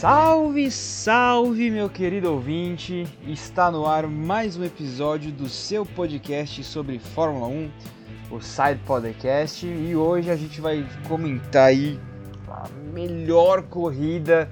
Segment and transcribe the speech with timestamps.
[0.00, 3.06] Salve, salve, meu querido ouvinte!
[3.28, 7.70] Está no ar mais um episódio do seu podcast sobre Fórmula 1,
[8.30, 12.00] o Side Podcast, e hoje a gente vai comentar aí
[12.48, 14.50] a melhor corrida,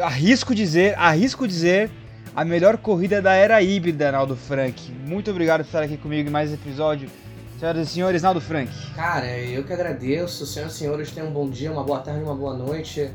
[0.00, 1.88] arrisco dizer, arrisco dizer,
[2.34, 4.90] a melhor corrida da era híbrida, Naldo Frank.
[5.06, 7.08] Muito obrigado por estar aqui comigo em mais um episódio.
[7.60, 8.72] Senhoras e senhores, Naldo Frank.
[8.96, 10.44] Cara, eu que agradeço.
[10.44, 13.12] Senhoras e senhores, tenham um bom dia, uma boa tarde, uma boa noite.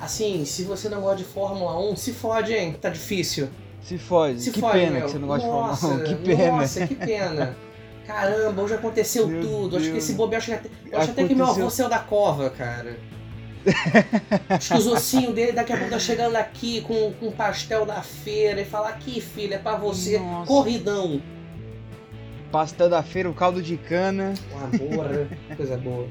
[0.00, 2.76] Assim, se você não gosta de Fórmula 1, se fode, hein?
[2.80, 3.48] Tá difícil.
[3.82, 4.40] Se fode.
[4.40, 5.06] Se que fode, pena meu.
[5.06, 6.16] que você não gosta nossa, de Fórmula 1.
[6.16, 6.52] Que pena.
[6.52, 7.56] Nossa, que pena.
[8.06, 9.76] Caramba, hoje aconteceu Meu tudo.
[9.76, 10.04] Acho que Deus.
[10.04, 12.48] esse bobeiro, acho, que até, eu acho até que meu avô Aconteceu- saiu da cova,
[12.50, 12.96] cara.
[14.48, 18.00] Acho que os ossinhos dele daqui a pouco tá chegando aqui com, com pastel da
[18.02, 20.18] feira e falar aqui, filho, é pra você.
[20.18, 20.46] Nossa.
[20.46, 21.20] Corridão.
[22.50, 24.32] Pastel da feira, o caldo de cana.
[24.52, 26.08] Uma boa, coisa boa.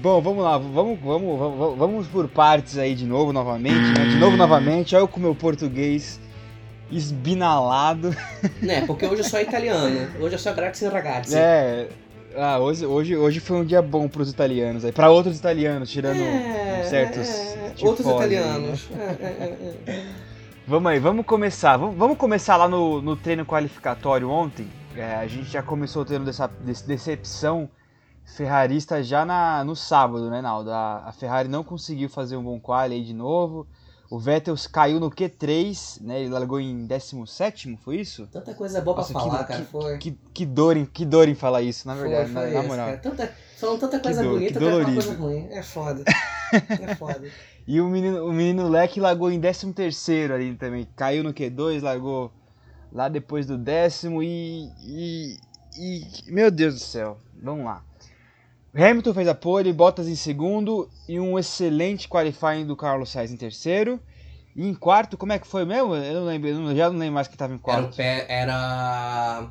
[0.00, 4.06] Bom, vamos lá, vamos, vamos, vamos, vamos por partes aí de novo, novamente, né?
[4.10, 6.20] De novo, novamente, olha eu com meu português
[6.90, 8.14] esbinalado.
[8.62, 10.08] Né, porque hoje é só italiano.
[10.20, 11.36] Hoje é só grazie ragazzi.
[11.36, 11.88] É,
[12.36, 16.20] ah, hoje, hoje, hoje foi um dia bom pros italianos aí, pra outros italianos, tirando
[16.84, 18.18] certos é, tifós outros aí, né?
[18.18, 18.88] italianos.
[18.92, 20.04] É, é, é, é.
[20.68, 21.76] Vamos aí, vamos começar.
[21.76, 24.68] Vamos, vamos começar lá no, no treino qualificatório ontem.
[24.94, 27.68] É, a gente já começou tendo dessa desse- decepção
[28.26, 30.70] ferrarista já na, no sábado, né, Naldo?
[30.70, 33.66] A, a Ferrari não conseguiu fazer um bom quali aí de novo.
[34.08, 36.20] O Vettel caiu no Q3, né?
[36.20, 38.28] Ele largou em 17, foi isso?
[38.30, 39.64] Tanta coisa boa Nossa, pra que- falar, que- cara.
[39.64, 39.98] Foi.
[39.98, 42.58] Que, que dor em, que dor em falar isso, na Foi, verdade, foi na, na
[42.60, 42.98] isso, moral.
[42.98, 44.92] Tanta, falando tanta coisa dor, bonita, que dolorido.
[45.04, 45.48] coisa ruim.
[45.50, 46.04] É foda.
[46.80, 47.28] É foda.
[47.66, 49.72] E o menino, o menino Leque largou em 13
[50.32, 50.86] ali também.
[50.94, 52.30] Caiu no Q2, largou
[52.92, 55.36] lá depois do décimo e, e,
[55.76, 57.82] e- Meu Deus do céu, vamos lá.
[58.76, 63.36] Hamilton fez a pole, Bottas em segundo e um excelente qualifying do Carlos Sainz em
[63.36, 64.00] terceiro.
[64.54, 65.94] E em quarto, como é que foi mesmo?
[65.94, 67.96] Eu não lembro, eu já não lembro mais quem tava em Era o, quarto.
[67.96, 69.50] Pé, era,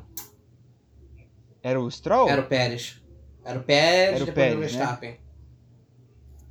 [1.62, 2.28] Era o Stroll?
[2.28, 3.00] era o Pérez.
[3.44, 4.66] Era o Pérez, Era o depois Pérez, o né?
[4.66, 5.16] Verstappen.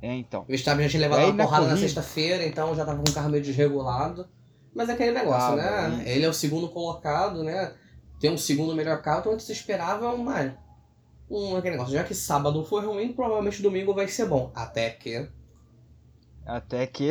[0.02, 0.42] É, então.
[0.42, 3.02] O Verstappen já tinha levado aí, uma na porrada na, corrida- sexta-feira, então já tava
[3.02, 4.26] com o carro meio desregulado.
[4.74, 6.02] Mas é aquele negócio, Ah, né?
[6.06, 7.72] Ele é o segundo colocado, né?
[8.20, 10.56] Tem um segundo melhor carro, então antes se esperava uma,
[11.30, 11.92] um aquele negócio.
[11.94, 14.50] Já que sábado foi ruim, provavelmente domingo vai ser bom.
[14.54, 15.28] Até que.
[16.44, 17.10] Até que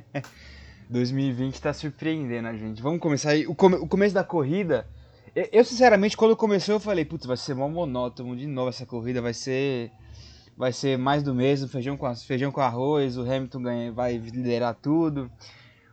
[0.90, 2.82] 2020 tá surpreendendo a gente.
[2.82, 3.46] Vamos começar aí.
[3.46, 4.86] O, come- o começo da corrida.
[5.52, 9.22] eu- sinceramente, quando começou, eu falei, putz, vai ser mó monótono de novo essa corrida,
[9.22, 9.90] vai ser.
[10.56, 14.74] Vai ser mais do mesmo, feijão com, feijão com arroz, o Hamilton ganha, vai liderar
[14.74, 15.30] tudo.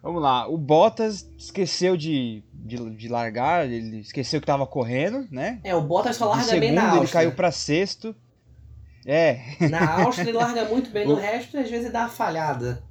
[0.07, 5.59] Vamos lá, o Bottas esqueceu de, de, de largar, ele esqueceu que tava correndo, né?
[5.65, 7.11] É, o Bottas só larga segundo, bem na ele Áustria.
[7.11, 8.15] caiu pra sexto.
[9.05, 12.81] É, Na Áustria ele larga muito bem, no O- resto às vezes dá uma falhada.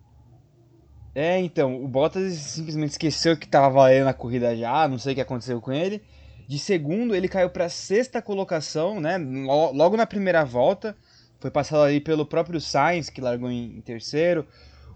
[1.14, 5.14] É, então, o Bottas simplesmente esqueceu que tava valendo a corrida já, não sei o
[5.14, 6.02] que aconteceu com ele.
[6.46, 9.16] De segundo, ele caiu para sexta colocação, né?
[9.16, 10.94] lo- Logo na primeira volta,
[11.40, 14.46] foi passado ali pelo próprio Sainz, que largou em terceiro.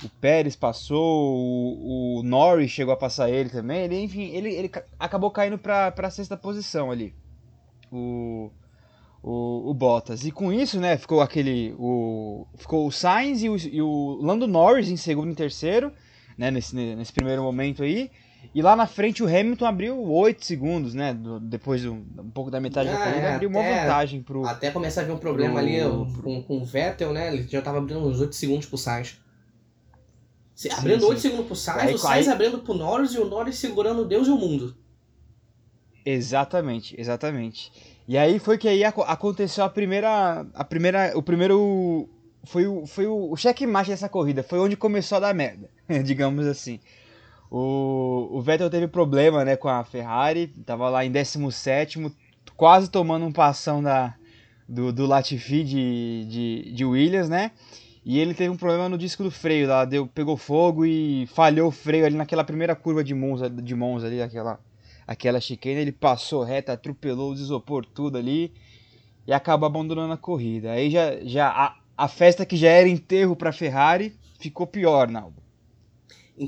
[0.02, 3.82] O Pérez passou, o, o Norris chegou a passar ele também.
[3.84, 7.14] Ele, enfim, ele, ele ca- acabou caindo para a sexta posição ali.
[7.92, 8.50] O,
[9.22, 10.24] o, o Bottas.
[10.24, 11.74] E com isso, né, ficou aquele.
[11.78, 15.92] O, ficou o Sainz e o, e o Lando Norris em segundo e terceiro,
[16.38, 18.10] né, nesse, nesse primeiro momento aí.
[18.54, 21.12] E lá na frente o Hamilton abriu 8 segundos, né?
[21.12, 24.22] do- depois do, um pouco da metade da Ah, corrida, é, abriu uma até- vantagem
[24.22, 24.46] pro.
[24.46, 27.28] Até começar a ver um problema Pro- ali ó, com, com o Vettel, né?
[27.34, 29.20] Ele já tava abrindo uns 8 segundos pro Sainz.
[30.60, 31.06] Sim, abrindo sim.
[31.06, 34.04] 8 segundos pro Sainz, Aí- o Sainz aí- abrindo pro Norris e o Norris segurando
[34.04, 34.76] Deus e o mundo.
[36.04, 37.72] Exatamente, exatamente.
[38.06, 40.46] E aí foi que aí aco- aconteceu a primeira.
[40.52, 41.12] A primeira.
[41.16, 42.08] O primeiro.
[42.44, 44.42] Foi o, foi o, o checkmate dessa corrida.
[44.42, 45.70] Foi onde começou a dar merda,
[46.04, 46.78] digamos assim.
[47.50, 52.12] O, o Vettel teve problema né, com a Ferrari, tava lá em 17,
[52.54, 54.14] quase tomando um passão da,
[54.68, 57.50] do, do Latifi de, de, de Williams, né?
[58.04, 61.68] E ele teve um problema no disco do freio, lá, deu, pegou fogo e falhou
[61.68, 64.58] o freio ali naquela primeira curva de Monza, de Monza ali, aquela,
[65.06, 68.52] aquela chicane, ele passou reto, atropelou os isopor tudo ali
[69.26, 70.72] e acabou abandonando a corrida.
[70.72, 75.42] Aí já, já a, a festa que já era enterro para Ferrari ficou pior, Naldo.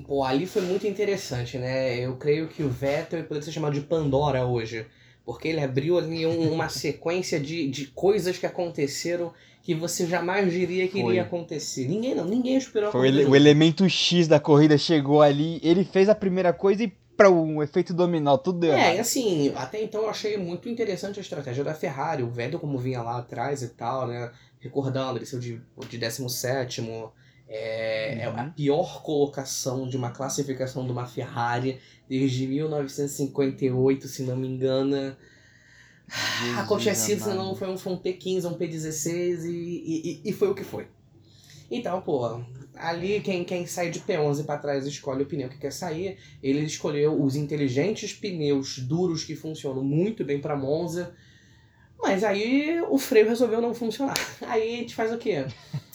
[0.07, 1.99] Pô, ali foi muito interessante, né?
[2.01, 4.87] Eu creio que o Vettel poderia ser chamado de Pandora hoje.
[5.25, 9.33] Porque ele abriu ali um- uma sequência de, de coisas que aconteceram
[9.63, 11.13] que você jamais diria que Foi.
[11.13, 11.87] iria acontecer.
[11.89, 13.31] Ninguém não, ninguém esperou Foi acontecer.
[13.31, 17.63] o elemento X da corrida chegou ali, ele fez a primeira coisa e para um
[17.63, 19.01] efeito dominó, tudo deu É, e errado.
[19.01, 23.01] assim, até então eu achei muito interessante a estratégia da Ferrari, o Vettel como vinha
[23.03, 24.31] lá atrás e tal, né?
[24.59, 26.83] Recordando, ele saiu de, de 17
[27.49, 28.51] É, é a Uhum.
[28.53, 31.79] pior colocação de uma classificação de uma Ferrari
[32.09, 35.15] desde 1958, se não me engano.
[36.59, 40.49] Acontece Jesus se não foi um, foi um P15, um P16 e, e, e foi
[40.49, 40.87] o que foi.
[41.71, 42.41] Então, pô,
[42.75, 46.19] ali quem, quem sai de P11 pra trás escolhe o pneu que quer sair.
[46.43, 51.15] Ele escolheu os inteligentes pneus duros que funcionam muito bem pra Monza.
[51.99, 54.15] Mas aí o freio resolveu não funcionar.
[54.43, 55.47] Aí a gente faz o quê?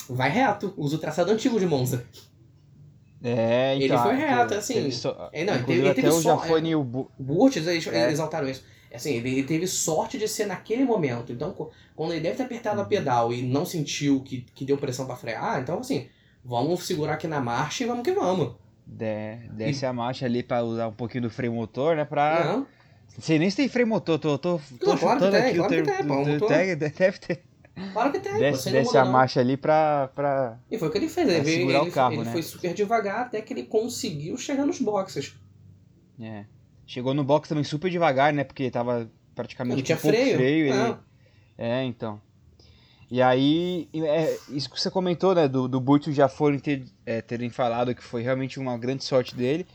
[0.10, 2.06] Vai reto, usa o traçado antigo de Monza.
[3.22, 3.86] É, então.
[3.86, 4.90] Ele foi ah, reto, assim.
[4.90, 6.38] so- É, não, ele teve- ele teve o só-
[6.84, 8.10] Bu- Burtz, eles É.
[8.12, 8.64] exaltaram isso.
[8.94, 11.32] Assim, ele, teve sorte de ser naquele momento.
[11.32, 11.54] Então,
[11.96, 12.90] quando ele deve ter apertado a Uhum.
[12.90, 16.08] pedal e não sentiu que, que deu pressão pra frear, então assim,
[16.44, 18.54] vamos segurar aqui na marcha e vamos que vamos.
[18.86, 22.06] de- desce a marcha ali pra usar um pouquinho do freio motor, né?
[22.06, 22.44] Pra.
[22.46, 22.68] Não,
[23.20, 25.76] sei nem se tem freio motor, tô, tô, tô Não, claro tem, aqui claro o
[25.76, 26.24] que termo.
[26.24, 26.48] do- motor.
[26.78, 27.44] deve- ter.
[27.92, 29.12] claro que tem, Desce, desce a não.
[29.12, 30.10] marcha ali pra.
[30.16, 30.58] pra...
[30.72, 31.28] E foi o que ele fez.
[31.28, 32.32] Ele, veio- ele, carro, ele né?
[32.32, 35.36] foi super devagar até que ele conseguiu chegar nos boxes.
[36.20, 36.46] É.
[36.88, 38.44] Chegou no box também super devagar, né?
[38.44, 40.36] Porque tava praticamente Não tinha com pouco freio.
[40.38, 40.74] freio.
[40.74, 40.98] ele-.
[41.58, 42.20] É, então.
[43.10, 47.22] E aí, é, isso que você comentou, né, do, do e o Jafone ter, é,
[47.22, 49.66] terem falado que foi realmente uma grande sorte dele,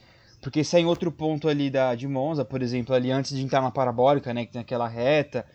[0.42, 3.42] porque se é em outro ponto ali da, de Monza, por exemplo, ali antes de
[3.42, 5.46] entrar na parabólica, né, que tem aquela reta,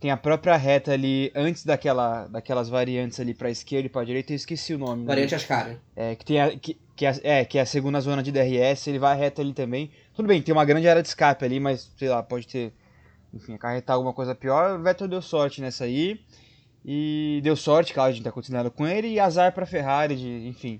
[0.00, 4.32] tem a própria reta ali antes daquela, daquelas variantes ali pra esquerda e pra direita,
[4.32, 5.02] eu esqueci o nome.
[5.02, 5.08] né?
[5.08, 5.78] Variante Ascari.
[5.94, 8.88] É, que tem a, que, que é, é, que é a segunda zona de DRS,
[8.88, 9.90] ele vai reto ali também.
[10.20, 12.74] Tudo bem, tem uma grande área de escape ali, mas sei lá, pode ter,
[13.32, 14.78] enfim, acarretar alguma coisa pior.
[14.78, 16.20] O Vettel deu sorte nessa aí.
[16.84, 19.08] E deu sorte, claro, a gente tá continuando com ele.
[19.08, 20.78] E azar pra Ferrari, de, enfim.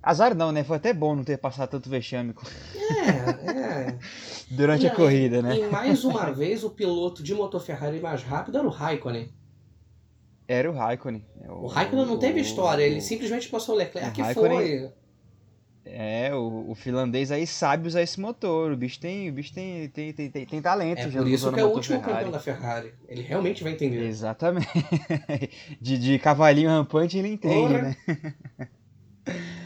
[0.00, 0.62] Azar não, né?
[0.62, 3.98] Foi até bom não ter passado tanto vexame com- É, é.
[4.52, 5.58] durante a Não, corrida, né?
[5.58, 9.32] E mais uma vez, o piloto de motor Ferrari mais rápido era o Raikkonen.
[10.46, 11.24] Era o Raikkonen.
[11.48, 14.92] O Raikkonen não teve o- história, ele o- simplesmente passou o Leclerc o que foi.
[15.84, 18.70] É, o, o finlandês aí sabe usar esse motor.
[18.70, 20.98] O bicho tem, o bicho tem, tem, tem, tem, tem talento.
[20.98, 22.14] É por isso que é o último Ferrari.
[22.16, 22.94] campeão da Ferrari.
[23.08, 24.02] Ele realmente vai entender.
[24.04, 24.68] Exatamente.
[25.80, 27.96] De, de cavalinho rampante ele entende, né?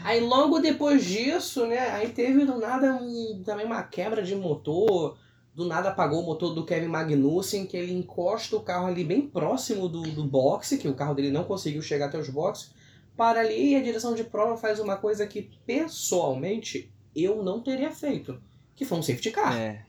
[0.03, 1.79] Aí logo depois disso, né?
[1.91, 5.17] Aí teve do nada um- também uma quebra de motor.
[5.53, 9.21] Do nada apagou o motor do Kevin Magnussen, que ele encosta o carro ali bem
[9.21, 12.71] próximo do, do boxe, que o carro dele não conseguiu chegar até os boxes.
[13.17, 17.91] Para ali e a direção de prova faz uma coisa que pessoalmente eu não teria
[17.91, 18.41] feito.
[18.75, 19.55] Que foi um safety car.
[19.57, 19.83] É,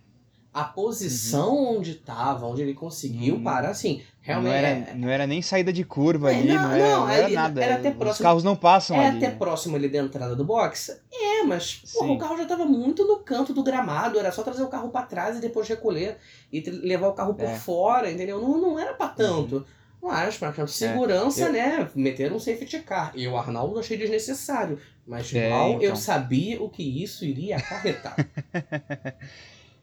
[0.53, 3.43] A posição onde tava, onde ele conseguiu Hum.
[3.43, 4.49] parar, assim, realmente.
[4.53, 7.01] não, é- era, não era nem saída de curva É, ali, não, não, era, não,
[7.01, 7.63] não era nada.
[7.63, 8.23] era até Os próximo.
[8.23, 9.19] carros não passam É ali.
[9.19, 9.37] até né?
[9.37, 10.99] próximo ali da entrada do box?
[11.13, 14.63] É, mas porra, o carro já tava muito no canto do gramado, era só trazer
[14.63, 16.17] o carro pra trás e depois recolher
[16.51, 17.53] e levar o carro por É.
[17.53, 17.59] Uhum.
[17.59, 18.41] fora, entendeu?
[18.41, 19.67] Não, não era pra tanto.
[20.07, 20.39] Mas,
[20.71, 21.91] segurança, É, eu- né?
[21.95, 23.13] Meteram um safety car.
[23.15, 24.79] E o Arnaldo achei desnecessário.
[25.07, 25.97] Mas É, mal eu então.
[25.97, 28.17] sabia o que isso iria acarretar.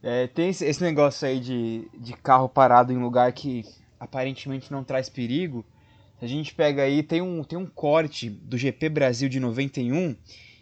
[0.06, 3.64] É, tem esse, negócio aí de, de carro parado em lugar que
[3.98, 5.64] aparentemente não traz perigo.
[6.22, 10.14] A gente pega aí, tem um, tem um corte do GP Brasil de 91,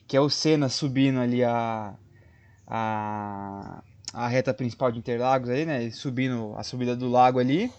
[0.08, 1.96] que é o Senna subindo ali a,
[2.68, 3.84] a,
[4.14, 5.90] a reta principal de Interlagos ali, né?
[5.90, 7.72] Subindo a subida do lago ali.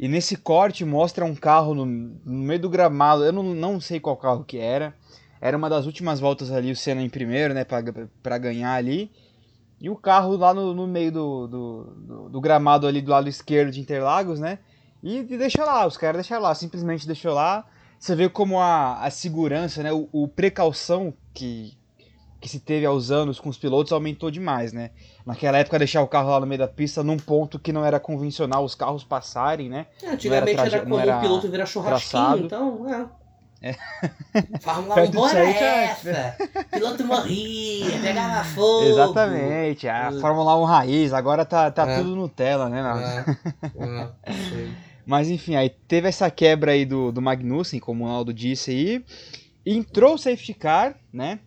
[0.00, 3.22] E nesse corte mostra um carro no, no meio do gramado.
[3.22, 4.94] Eu não, não sei qual carro que era.
[5.42, 7.64] Era uma das últimas voltas ali, o Senna em primeiro, né?
[8.22, 9.12] Pra ganhar ali.
[9.78, 13.28] E o carro lá no, no meio do, do, do- do gramado ali do lado
[13.28, 14.58] esquerdo de Interlagos, né?
[15.02, 17.66] E, e deixou lá, os caras deixaram lá, simplesmente deixou lá.
[17.98, 19.92] Você vê como a, a segurança, né?
[19.92, 21.74] O, o precaução que,
[22.40, 24.90] que se teve aos anos com os pilotos aumentou demais, né?
[25.26, 28.00] Naquela época deixar o carro lá no meio da pista num ponto que não era
[28.00, 29.86] convencional os carros passarem, né?
[30.02, 32.44] É, Antigamente traje- era não quando era o piloto vira churrasquinho, traçado.
[32.46, 33.20] então, é.
[33.62, 33.74] É.
[34.62, 36.36] Fórmula 1 Perto disso boa aí já- essa!
[36.70, 38.84] Piloto morria, pegava fogo.
[38.86, 40.20] Exatamente, a Uh.
[40.20, 41.98] Fórmula 1 raiz, agora tá, tá É.
[41.98, 42.82] tudo Nutella, né?
[42.82, 43.04] Naldo?
[43.04, 43.24] É,
[44.24, 44.68] é.
[45.04, 49.04] Mas enfim, aí teve essa quebra aí do, do Magnussen, como o Naldo disse aí.
[49.64, 51.40] Entrou o safety car, né?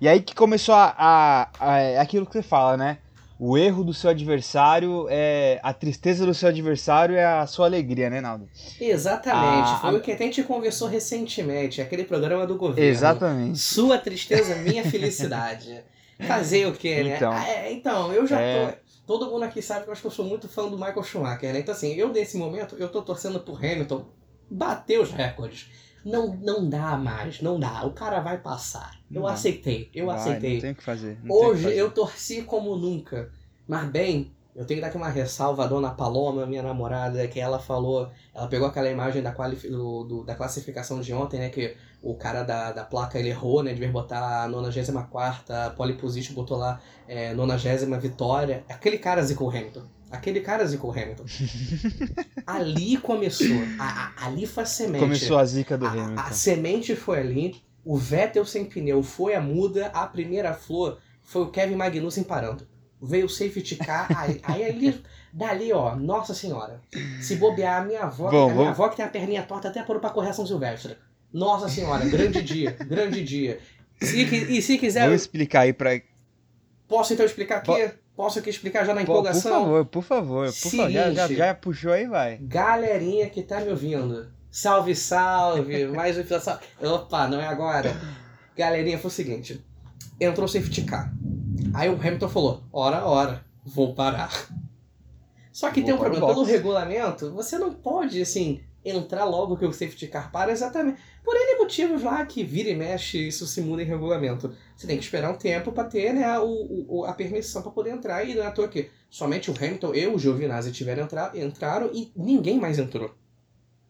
[0.00, 2.98] E aí que começou a, a, a- aquilo que você fala, né?
[3.38, 5.58] O erro do seu adversário é.
[5.62, 8.48] A tristeza do seu adversário é a sua alegria, né, Naldo?
[8.78, 12.90] Exatamente, Ah, foi a- o que a gente conversou recentemente, aquele programa do governo.
[12.90, 13.58] Exatamente.
[13.58, 15.82] Sua tristeza, minha felicidade.
[16.28, 17.16] Fazer o quê, né?
[17.16, 17.32] Então.
[17.32, 18.72] Ah, é, então, eu já É.
[18.72, 18.90] tô.
[19.06, 21.52] Todo mundo aqui sabe que eu acho que eu sou muito fã do Michael Schumacher,
[21.52, 21.60] né?
[21.60, 24.04] Então, assim, eu nesse momento, eu tô torcendo pro Hamilton
[24.50, 25.68] bater os recordes.
[26.04, 27.84] Não, não dá mais, não dá.
[27.86, 28.98] O cara vai passar.
[29.10, 29.34] Eu Não dá.
[29.34, 30.54] aceitei, eu Vai, aceitei.
[30.54, 31.18] Não tem que fazer.
[31.18, 31.76] o que Hoje fazer.
[31.76, 33.30] eu torci como nunca.
[33.68, 37.38] Mas bem, Eu tenho que dar aqui uma ressalva à dona Paloma, minha namorada, que
[37.38, 41.50] ela falou, ela pegou aquela imagem da, quali, do, do, da classificação de ontem, né,
[41.50, 45.44] que o cara da, da placa ele errou, né, de botar a 94
[45.76, 48.64] pole position, botou lá é, 90 vitória.
[48.68, 49.82] Aquele cara zicou Hamilton.
[50.10, 51.24] Aquele cara zicou Hamilton.
[52.46, 55.04] ali começou, a, a, ali foi a semente.
[55.04, 56.20] Começou a zica do a, Hamilton.
[56.20, 61.42] A semente foi ali, o Vettel sem pneu foi a muda, a primeira flor foi
[61.42, 62.66] o Kevin Magnussen parando
[63.02, 65.02] veio o safety car, aí, aí ali,
[65.32, 66.80] dali, ó, nossa senhora.
[67.20, 69.82] Se bobear, a minha avó, Bom, a minha avó que tem a perninha torta até
[69.82, 70.96] por pra correr São Silvestre.
[71.32, 73.60] Nossa senhora, grande dia, grande dia.
[74.00, 75.06] Se, e se quiser.
[75.06, 76.00] Vou explicar aí pra.
[76.88, 77.92] Posso então explicar aqui?
[78.16, 79.50] Posso aqui explicar já na empolgação?
[79.52, 80.92] Por favor, por favor, por Seguinte, favor.
[80.92, 82.38] Já, já, já, puxou aí, vai.
[82.38, 84.30] Galerinha que tá me ouvindo.
[84.50, 85.86] Salve, salve!
[85.94, 86.64] Mais um salve.
[86.82, 87.96] Opa, não é agora.
[88.56, 89.64] Galerinha, foi o seguinte.
[90.20, 91.12] Entrou o safety car.
[91.72, 94.30] Aí o Hamilton falou: ora, ora, vou parar.
[95.52, 96.26] Só que vou tem um problema.
[96.26, 101.00] Pelo regulamento, você não pode, assim, entrar logo que o safety car para exatamente.
[101.22, 104.52] Por N motivos lá que vira e mexe, isso se muda em regulamento.
[104.76, 107.90] Você tem que esperar um tempo para ter né, o, o, a permissão para poder
[107.90, 108.24] entrar.
[108.24, 111.90] E não é à toa que somente o Hamilton e o Giovinazzi tiveram entrar, entraram
[111.92, 113.14] e ninguém mais entrou.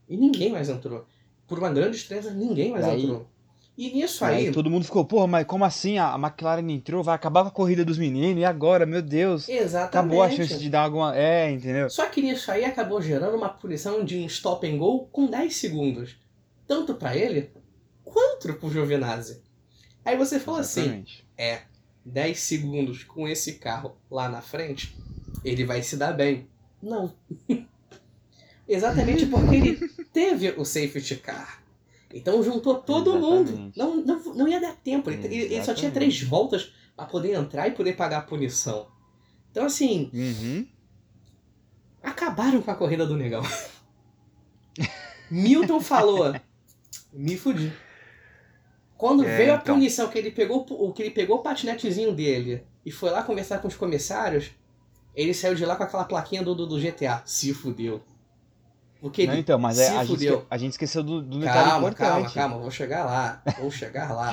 [0.08, 1.06] E ninguém mais entrou.
[1.46, 3.29] Por uma grande estreia, ninguém mais aí, entrou.
[3.80, 4.52] E nisso aí, aí.
[4.52, 7.02] Todo mundo ficou, porra, mas como assim a McLaren entrou?
[7.02, 8.42] Vai acabar com a corrida dos meninos?
[8.42, 9.48] E agora, meu Deus?
[9.48, 9.88] Exatamente.
[9.88, 11.16] Acabou a chance de dar alguma.
[11.16, 11.88] É, entendeu?
[11.88, 15.56] Só que nisso aí acabou gerando uma punição de um stop and go com 10
[15.56, 16.20] segundos.
[16.68, 17.52] Tanto para ele
[18.04, 19.40] quanto pro Giovinazzi.
[20.04, 21.26] Aí você falou assim, Exatamente.
[21.38, 21.62] assim: é,
[22.04, 24.94] 10 segundos com esse carro lá na frente,
[25.42, 26.46] ele vai se dar bem.
[26.82, 27.14] Não.
[28.68, 31.59] Exatamente porque ele teve o safety car.
[32.12, 33.52] Então juntou todo Exatamente.
[33.52, 33.72] mundo.
[33.76, 35.10] Não, não, não ia dar tempo.
[35.10, 38.88] Ele, ele, só tinha três voltas para poder entrar e poder pagar a punição.
[39.50, 40.10] Então, assim.
[40.12, 40.66] Uhum.
[42.02, 43.42] Acabaram com a corrida do negão.
[45.30, 46.34] Milton falou:
[47.12, 47.72] me fudi.
[48.96, 49.74] Quando é, veio a então.
[49.74, 53.58] punição que ele pegou o que ele pegou o patinetezinho dele e foi lá conversar
[53.58, 54.50] com os comissários,
[55.14, 57.22] ele saiu de lá com aquela plaquinha do, do, do GTA.
[57.24, 58.02] Se fudeu.
[59.00, 62.12] Porque não, então, mas é, a, gente, a gente esqueceu do, do detalhe calma, importante.
[62.12, 63.42] Calma, calma, vou chegar lá.
[63.58, 64.32] Vou chegar lá.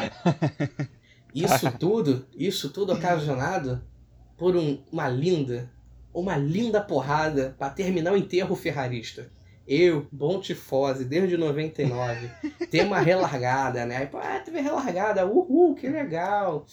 [1.34, 3.84] Isso tudo, isso tudo ocasionado
[4.38, 5.72] por um, uma linda,
[6.14, 9.32] uma linda porrada para terminar o enterro ferrarista.
[9.68, 12.30] Eu, Bom Tifose, desde 99,
[12.72, 13.98] tem uma relargada, né?
[13.98, 16.66] Aí, ah, teve relargada, uhul, que legal.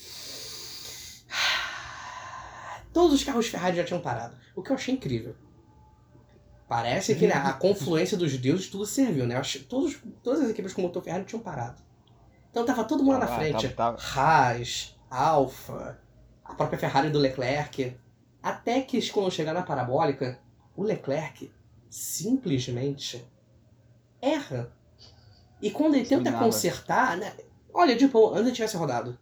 [2.93, 5.35] Todos os carros Ferrari já tinham parado, o que eu achei incrível.
[6.69, 9.41] Parece que né, a confluência dos deuses tudo serviu, né?
[9.69, 11.83] Todos, todas as equipes com motor Ferrari tinham parado.
[12.51, 13.69] Então tava todo mundo lá na frente.
[13.71, 14.21] Tava, tava.
[14.21, 15.99] Haas, Alfa,
[16.45, 17.97] a própria Ferrari do Leclerc.
[18.43, 20.39] Até que quando chegar na parabólica,
[20.77, 21.53] o Leclerc
[21.91, 23.25] simplesmente
[24.21, 24.73] erra.
[25.61, 27.33] E quando ele tenta consertar, né?
[27.73, 29.19] Olha, tipo, antes ele tivesse rodado,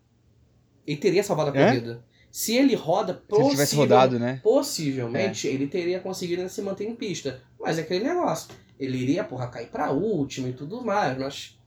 [0.86, 2.04] ele teria salvado a corrida.
[2.32, 4.40] Se ele roda, se ele tivesse rodado, né?
[4.42, 5.52] possivelmente é.
[5.52, 7.42] ele teria conseguido se manter em pista.
[7.60, 8.48] Mas é aquele negócio.
[8.80, 11.58] Ele iria, porra, cair pra último e tudo mais, mas.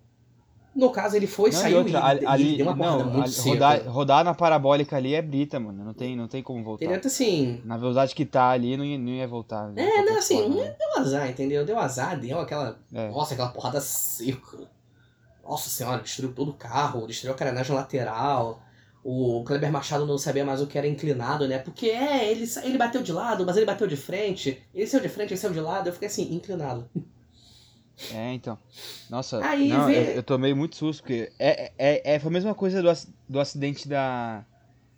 [0.76, 3.50] No caso, ele foi, não, saiu outra, e, ali, ele deu uma porrada muito seca.
[3.50, 5.86] Rodar, rodar, na parabólica ali é brita, mano.
[5.86, 6.92] Não tem, não tem como voltar.
[7.06, 7.62] Assim.
[7.64, 9.72] Na velocidade que tá ali, não ia, não ia voltar.
[9.72, 10.76] Não é, não, assim, forma, né?
[10.78, 11.64] deu azar, entendeu?
[11.64, 12.78] Deu azar, deu aquela.
[12.92, 13.08] É.
[13.10, 14.68] Nossa, aquela porrada seca.
[15.48, 18.66] Nossa senhora, destruiu todo o carro, destruiu a carenagem lateral
[19.08, 21.60] o Kleber Machado não sabia mais o que era inclinado, né?
[21.60, 24.60] Porque é, ele, ele bateu de lado, mas ele bateu de frente.
[24.74, 25.88] Ele saiu de frente, ele saiu de lado.
[25.88, 26.90] Eu fiquei assim, inclinado.
[28.12, 28.58] É, então.
[29.08, 30.00] Nossa, Aí, não, vê...
[30.00, 32.92] eu, eu tomei muito susto, porque é, é, é, foi a mesma coisa do,
[33.30, 34.44] do acidente da,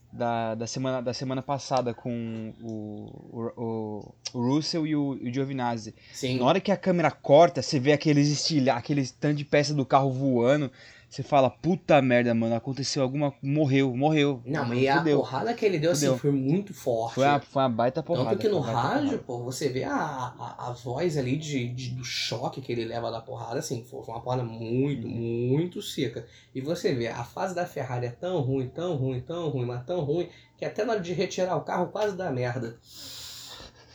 [0.10, 5.94] da, da, semana, da semana passada com o, o, o Russell e o, o Giovinazzi.
[6.14, 6.40] Sim.
[6.40, 9.86] Na hora que a câmera corta, você vê aqueles estilha, aqueles tanto de peça do
[9.86, 10.72] carro voando.
[11.10, 13.34] Você fala, puta merda, mano, aconteceu alguma.
[13.42, 14.42] Morreu, morreu.
[14.46, 17.16] Não, mas a porrada que ele deu assim foi muito forte.
[17.16, 18.32] Foi uma, foi uma baita porrada.
[18.32, 22.04] Tanto que no rádio, pô, você vê a, a, a voz ali de, de, do
[22.04, 26.28] choque que ele leva da porrada, assim, foi uma porrada muito, muito seca.
[26.54, 29.86] E você vê, a fase da Ferrari é tão ruim, tão ruim, tão ruim, mas
[29.86, 32.78] tão ruim, que até na hora de retirar o carro quase dá merda.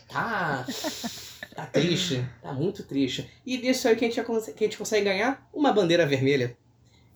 [0.09, 0.65] Tá.
[1.55, 3.31] Tá triste, tá muito triste.
[3.45, 4.23] E disso aí que a gente,
[4.55, 6.57] que a gente consegue ganhar uma bandeira vermelha.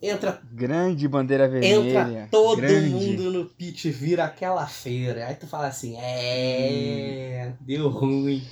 [0.00, 0.41] Entra.
[0.53, 2.00] Grande bandeira vermelha.
[2.11, 2.91] Entra todo grande.
[2.91, 5.26] mundo no pit, vira aquela feira.
[5.26, 7.49] Aí tu fala assim: é.
[7.50, 7.57] Hum.
[7.61, 8.43] Deu ruim.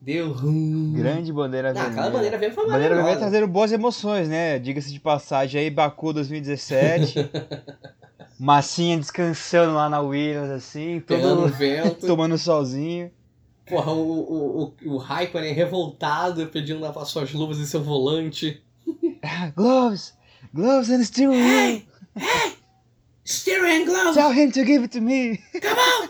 [0.00, 0.94] Deu ruim.
[0.94, 1.92] Grande bandeira vermelha.
[1.92, 4.58] Aquela bandeira vermelha foi Bandeira vermelha trazendo boas emoções, né?
[4.58, 7.30] Diga-se de passagem aí, Baku 2017.
[8.38, 11.48] Massinha descansando lá na Williams, assim, todo...
[11.48, 12.06] vento.
[12.08, 13.10] tomando solzinho.
[13.66, 18.62] Porra, o, o, o, o Raikkonen revoltado pedindo lavar suas luvas e seu volante.
[19.54, 20.18] gloves!
[20.52, 21.42] Gloves and steering wheel!
[21.42, 21.86] Hey!
[22.16, 22.52] Hey!
[23.24, 24.14] Steering glove!
[24.14, 25.38] Tell him to give it to me!
[25.60, 26.08] Come on!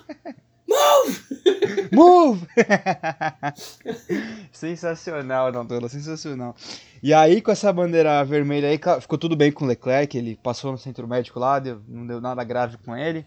[0.67, 1.93] Move!
[1.93, 2.47] Move!
[4.51, 6.57] sensacional, Dantola, sensacional.
[7.03, 10.73] E aí, com essa bandeira vermelha aí, ficou tudo bem com o Leclerc, ele passou
[10.73, 13.27] no centro médico lá, deu, não deu nada grave com ele.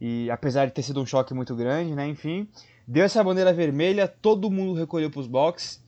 [0.00, 2.46] E apesar de ter sido um choque muito grande, né, enfim,
[2.86, 5.80] deu essa bandeira vermelha, todo mundo recolheu pros boxes.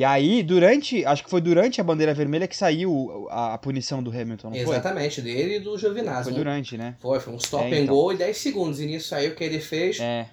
[0.00, 4.02] E aí, durante, acho que foi durante a bandeira vermelha que saiu a, a punição
[4.02, 5.24] do Hamilton, não Exatamente, foi?
[5.24, 6.30] dele e do Giovinazzi.
[6.30, 6.96] Foi durante, né?
[6.98, 7.94] Foi, foi um stop é, and então.
[7.94, 8.80] go e 10 segundos.
[8.80, 10.28] E nisso aí o que ele fez, É,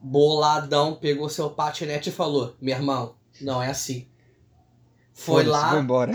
[0.00, 4.08] boladão, pegou seu patinete e falou, meu irmão, não é assim.
[5.12, 6.12] Foi lá, Vou embora.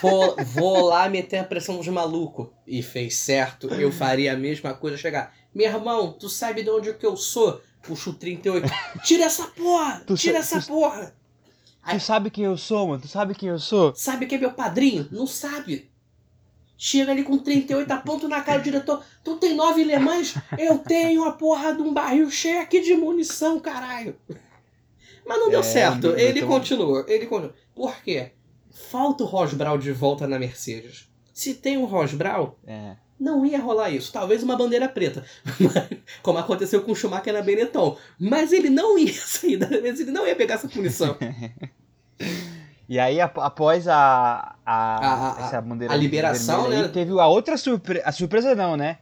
[0.00, 2.46] vou, vou lá meter a pressão dos malucos.
[2.64, 6.94] E fez certo, eu faria a mesma coisa, chegar, meu irmão, tu sabe de onde
[6.94, 7.60] que eu sou?
[7.82, 8.68] Puxa o 38,
[9.02, 11.12] tira essa porra, Tu tira sa- essa porra.
[11.92, 13.00] Tu sabe quem eu sou, mano?
[13.02, 13.94] Tu sabe quem eu sou?
[13.94, 15.08] Sabe quem é meu padrinho?
[15.10, 15.90] Não sabe.
[16.78, 19.02] Chega ali com 38, aponta na cara do diretor.
[19.24, 20.34] Tu tem nove lemãs?
[20.58, 24.14] Eu tenho a porra de um barril cheio aqui de munição, caralho.
[25.26, 26.08] Mas não deu É, certo.
[26.08, 27.04] não- Ele continuou.
[27.08, 27.54] Ele continuou.
[27.74, 28.32] Por quê?
[28.90, 31.08] Falta o Ross Brown de volta na Mercedes.
[31.32, 32.96] Se tem um Ross Brown, É.
[33.18, 34.12] não ia rolar isso.
[34.12, 35.24] Talvez uma bandeira preta.
[36.22, 37.96] Como aconteceu com o Schumacher na Benetton.
[38.18, 41.16] Mas ele não ia sair da Mercedes, ele não ia pegar essa punição.
[42.88, 46.88] E aí, ap- após a, a, A- essa bandeira a liberação, vermelha né?
[46.88, 48.04] teve a outra surpresa.
[48.06, 48.98] A surpresa não, né?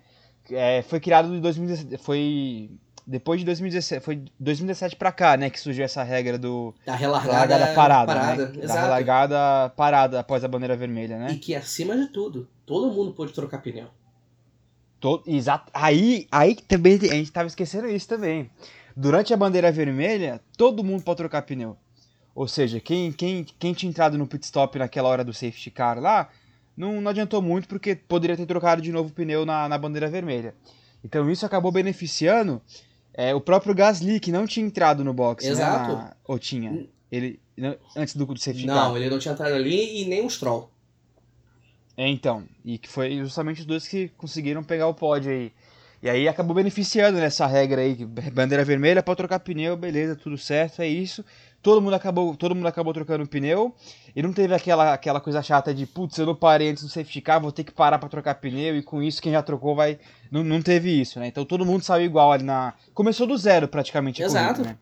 [0.50, 2.02] É, foi criado em 2017.
[2.02, 2.71] Foi.
[3.06, 4.02] Depois de 2017.
[4.02, 5.50] Foi 2017 pra cá, né?
[5.50, 6.75] Que surgiu essa regra do.
[6.87, 8.06] Da Da relargada, largada parada.
[8.14, 8.47] parada.
[8.47, 8.52] né?
[8.59, 8.88] Da Exato.
[8.88, 11.33] largada parada após a bandeira vermelha, né?
[11.33, 13.88] E que acima de tudo, todo mundo pôde trocar pneu.
[15.04, 15.70] To- Exato.
[15.75, 18.50] Aí, aí também a gente tava esquecendo isso também.
[18.96, 21.76] Durante a bandeira vermelha, todo mundo pode trocar pneu.
[22.34, 26.00] Ou seja, quem, quem, quem tinha entrado no pit stop naquela hora do safety car
[26.00, 26.30] lá,
[26.75, 30.08] não, não adiantou muito porque poderia ter trocado de novo o pneu na, na bandeira
[30.08, 30.54] vermelha.
[31.04, 32.62] Então isso acabou beneficiando
[33.12, 35.47] é, o próprio Gasly, que não tinha entrado no box.
[35.47, 35.93] Exato.
[35.93, 36.86] Né, na- ou tinha.
[37.12, 38.75] Ele, não- antes do, do safety car.
[38.88, 40.71] Não, ele não tinha entrado ali e nem o Stroll.
[41.97, 42.45] É, então.
[42.65, 45.52] E que foi justamente os dois que conseguiram pegar o pódio aí.
[46.02, 50.37] E aí acabou beneficiando nessa regra aí, que bandeira vermelha para trocar pneu, beleza, tudo
[50.37, 51.25] certo, é isso.
[51.63, 53.75] Todo mundo acabou, todo mundo acabou trocando pneu.
[54.15, 57.23] E não teve aquela, aquela coisa chata de, putz, eu não parei antes do safety
[57.23, 59.99] car, vou ter que parar para trocar pneu e com isso quem já trocou vai
[60.30, 61.28] não, não teve isso, né?
[61.28, 64.57] Então todo mundo saiu igual ali na começou do zero praticamente Exato.
[64.57, 64.78] corrida, né?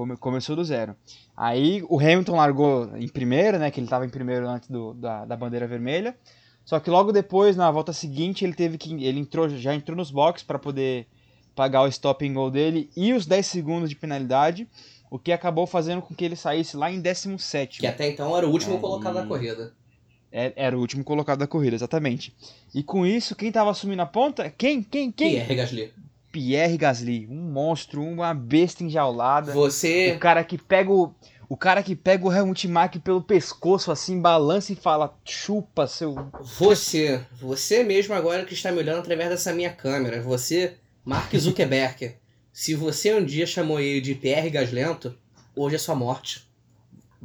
[0.00, 0.96] Come- começou do zero.
[1.36, 3.70] Aí o Hamilton largou em primeiro, né?
[3.70, 6.16] Que ele estava em primeiro antes do, da, da bandeira vermelha.
[6.64, 8.94] Só que logo depois, na volta seguinte, ele teve que.
[9.04, 11.06] Ele entrou, já entrou nos boxes para poder
[11.54, 14.66] pagar o stop and go dele e os 10 segundos de penalidade.
[15.10, 17.80] O que acabou fazendo com que ele saísse lá em 17.
[17.80, 19.74] Que até então era o último É, colocado e- na corrida.
[20.32, 22.34] É- Era o último colocado da corrida, exatamente.
[22.74, 24.48] E com isso, quem tava assumindo a ponta?
[24.48, 24.82] Quem?
[24.82, 25.10] Quem?
[25.12, 25.30] Quem?
[25.32, 25.92] Pierre Gasly.
[26.30, 27.26] Pierre Gasly.
[27.30, 29.52] Um monstro, uma besta enjaulada.
[29.52, 30.12] Você.
[30.16, 31.14] O cara que pega o.
[31.48, 36.14] O cara que pega o Helmut Mark pelo pescoço, assim, balança e fala, chupa, seu.
[36.58, 37.20] Você.
[37.40, 40.22] Você mesmo agora que está me olhando através dessa minha câmera.
[40.22, 42.14] Você, Mark Zuckerberg.
[42.52, 45.12] se você um dia chamou ele de Pierre Gaslento,
[45.56, 46.48] hoje é sua morte.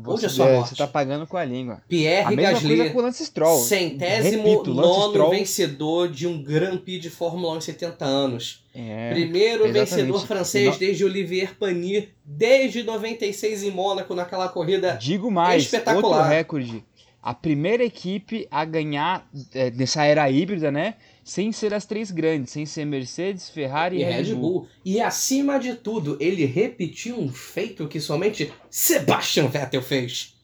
[0.05, 0.69] Hoje é sua morte.
[0.69, 1.75] Você tá pagando com a língua.
[1.75, 2.89] A Pierre mesma coisa Gasly.
[2.91, 3.60] com o Lance Stroll.
[3.60, 8.05] Centésimo Repito, Lance nono Stroll- vencedor de um Grand Prix de Fórmula 1 em 70
[8.05, 8.65] anos.
[8.75, 9.89] É, Primeiro exatamente.
[9.89, 14.97] vencedor francês no- desde Olivier Panis, desde 96 em Mônaco, naquela corrida.
[14.99, 16.17] Digo mais, Espetacular.
[16.17, 16.84] outro recorde.
[17.23, 20.95] A primeira equipe a ganhar é, nessa era híbrida, né?
[21.25, 24.67] Sem ser as três grandes, sem ser Mercedes, Ferrari E e Red Bull.
[24.85, 30.35] E acima de tudo, ele repetiu um feito que somente Sebastian Vettel fez.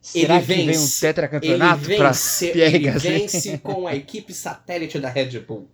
[0.00, 5.00] Será Ele que vem um vence- tetracampeonato vence, Pierre ele vence com a equipe satélite
[5.00, 5.68] da Red Bull.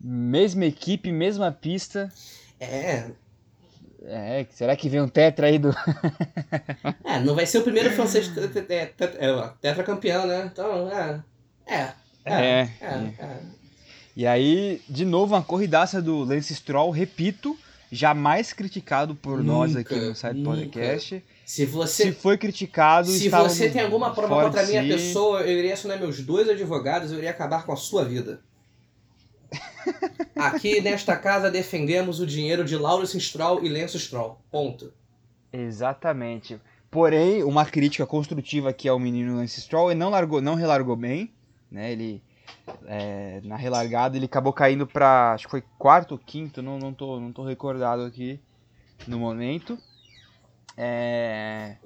[0.00, 2.12] Mesma equipe, mesma pista.
[2.58, 3.04] É,
[4.04, 5.70] É, será que vem um tetra aí do.
[7.06, 8.86] é não vai ser o primeiro francês é,
[9.60, 10.50] tetracampeão, né?
[10.52, 11.22] Então, é.
[11.64, 11.92] É.
[12.24, 12.32] É.
[12.34, 12.68] É.
[12.80, 13.61] é, é.
[14.16, 17.56] E aí, de novo, uma corridaça do Lance Stroll, repito,
[17.90, 20.56] jamais criticado por nós aqui Nunca, no site nunca.
[20.56, 21.24] podcast.
[21.44, 24.88] Se você Se foi criticado, Se você tem alguma prova contra a minha si.
[24.88, 28.40] pessoa, eu iria acionar meus dois advogados, eu iria acabar com a sua vida.
[30.36, 34.38] Aqui nesta casa defendemos o dinheiro de Lawrence Stroll e Lance Stroll.
[34.50, 34.92] Ponto.
[35.52, 36.58] Exatamente.
[36.90, 41.32] Porém, uma crítica construtiva aqui ao menino Lance Stroll, ele não largou, não relargou bem,
[41.70, 41.92] né?
[41.92, 42.22] Ele
[42.86, 46.92] é, na relargada ele acabou caindo para, acho que foi quarto ou quinto, não não
[46.92, 48.40] tô, não tô recordado aqui
[49.06, 49.78] no momento.
[50.76, 51.76] É,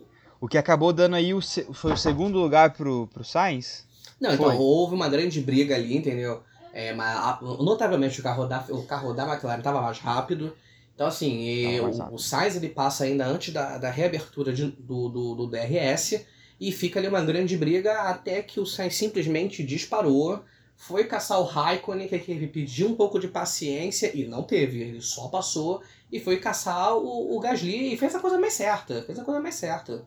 [0.40, 1.40] o que acabou dando aí o,
[1.72, 3.86] foi o segundo lugar pro, pro Sainz.
[4.20, 4.56] Não, então foi.
[4.56, 6.42] houve uma grande briga ali, entendeu?
[6.72, 10.54] É, mas, notavelmente o carro da, o carro da McLaren estava mais rápido.
[10.94, 15.34] Então, assim, o, o Sainz ele passa ainda antes da, da reabertura de, do, do,
[15.34, 16.24] do DRS
[16.58, 20.42] e fica ali uma grande briga até que o Sainz simplesmente disparou,
[20.76, 25.00] foi caçar o Raikkonen, que ele pediu um pouco de paciência e não teve, ele
[25.00, 29.18] só passou e foi caçar o, o Gasly e fez a coisa mais certa, fez
[29.18, 30.04] a coisa mais certa.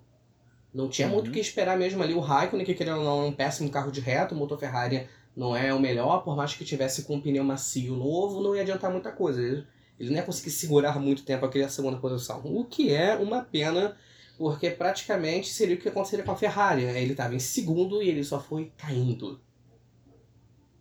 [0.71, 1.15] Não tinha uhum.
[1.15, 3.69] muito o que esperar mesmo ali o Raikkonen, que querendo ou não é um péssimo
[3.71, 7.15] carro de reto, o motor Ferrari não é o melhor, por mais que tivesse com
[7.15, 9.41] um pneu macio novo, não ia adiantar muita coisa.
[9.41, 9.65] Ele,
[9.99, 13.97] ele não ia conseguir segurar muito tempo aquele segunda posição, o que é uma pena,
[14.37, 16.85] porque praticamente seria o que aconteceria com a Ferrari.
[16.85, 17.01] Né?
[17.01, 19.41] Ele estava em segundo e ele só foi caindo.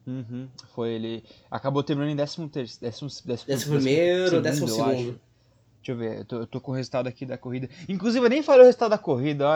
[0.08, 1.24] Uhum, foi ele.
[1.50, 2.66] Acabou terminando em décimo, ter...
[2.80, 5.20] décimo, décimo, décimo primeiro, décimo segundo.
[5.76, 7.68] Deixa eu ver, eu tô, eu tô, com o resultado aqui da corrida.
[7.86, 9.54] Inclusive, eu nem falei o resultado da corrida, ó.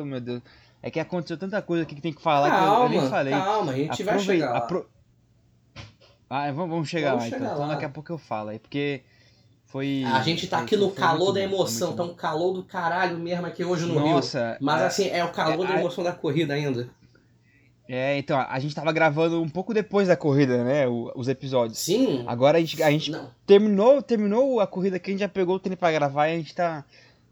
[0.00, 0.42] Oh, meu Deus.
[0.82, 3.10] É que aconteceu tanta coisa aqui que tem que falar calma, que eu, eu nem
[3.10, 3.32] falei.
[3.32, 4.04] Calma, a gente Aprove...
[4.04, 4.58] vai chegar lá.
[4.58, 4.86] Apro...
[6.28, 7.48] Ah, vamos, vamos chegar vamos lá chegar então.
[7.48, 7.64] Lá.
[7.64, 9.02] Então daqui a pouco eu falo aí, porque
[9.64, 10.04] foi.
[10.04, 13.64] A gente tá aqui no calor da emoção, tá um calor do caralho mesmo aqui
[13.64, 14.14] hoje no Nossa, Rio.
[14.14, 14.58] Nossa.
[14.60, 16.10] Mas é, assim, é o calor é, da emoção a...
[16.10, 16.88] da corrida ainda.
[17.92, 20.86] É, então, a gente tava gravando um pouco depois da corrida, né?
[20.86, 21.80] os episódios.
[21.80, 22.22] Sim.
[22.24, 23.12] Agora a gente, a gente
[23.44, 26.36] terminou, terminou a corrida que a gente já pegou o tempo pra gravar e a
[26.36, 26.84] gente tá,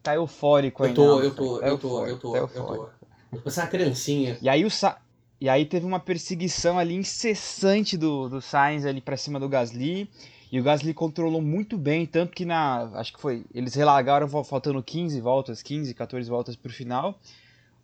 [0.02, 1.00] tá eufórico ainda.
[1.00, 2.90] Eu tô, eu tô, eu tô, eu tô, eu tô.
[3.32, 3.50] Eu tô.
[3.60, 4.36] uma criancinha.
[4.42, 4.98] E aí o Sa
[5.40, 10.10] e aí teve uma perseguição ali incessante do, do Sainz ali pra cima do Gasly.
[10.50, 12.90] E o Gasly controlou muito bem, tanto que na.
[12.94, 13.44] Acho que foi.
[13.54, 17.16] Eles relargaram faltando 15 voltas, 15, 14 voltas pro final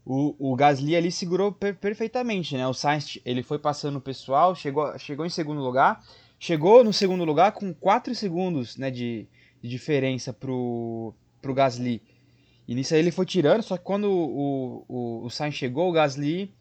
[0.05, 2.67] o, o Gasly ali segurou per perfeitamente, né?
[2.67, 6.05] O Sainz ele foi passando o pessoal, chegou, chegou em segundo lugar,
[6.39, 9.27] chegou no segundo lugar com 4 segundos né, de,
[9.63, 12.03] de diferença pro, pro Gasly.
[12.69, 15.93] E nisso aí ele foi tirando, só que quando o, o, o Sainz chegou, o
[15.93, 16.53] Gasly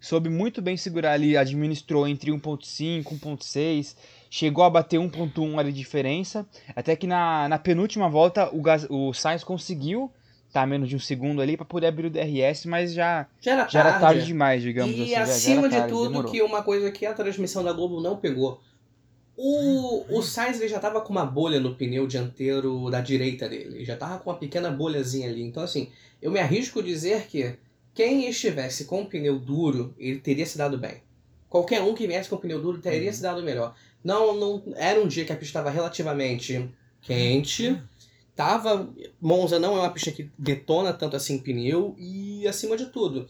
[0.00, 3.96] soube muito bem segurar ali, administrou entre 1.5 e 1.6,
[4.30, 8.86] chegou a bater 1.1 ali de diferença, até que na, na penúltima volta o, Gas,
[8.90, 10.12] o Sainz conseguiu
[10.54, 13.68] tá menos de um segundo ali para poder abrir o DRS, mas já, já, era,
[13.68, 13.88] já tarde.
[13.88, 15.10] era tarde demais, digamos e assim.
[15.10, 16.30] E acima de tarde, tudo, demorou.
[16.30, 18.62] que uma coisa que a transmissão da Globo não pegou.
[19.36, 23.78] O, o Sainz ele já tava com uma bolha no pneu dianteiro da direita dele.
[23.78, 25.42] Ele já tava com uma pequena bolhazinha ali.
[25.42, 25.90] Então, assim,
[26.22, 27.56] eu me arrisco dizer que
[27.92, 31.02] quem estivesse com o pneu duro, ele teria se dado bem.
[31.48, 33.12] Qualquer um que viesse com o pneu duro teria uhum.
[33.12, 33.74] se dado melhor.
[34.04, 36.70] Não, não era um dia que a pista estava relativamente
[37.02, 37.76] quente.
[38.36, 38.88] Tava.
[39.20, 43.28] Monza não é uma pista que detona tanto assim pneu e, acima de tudo,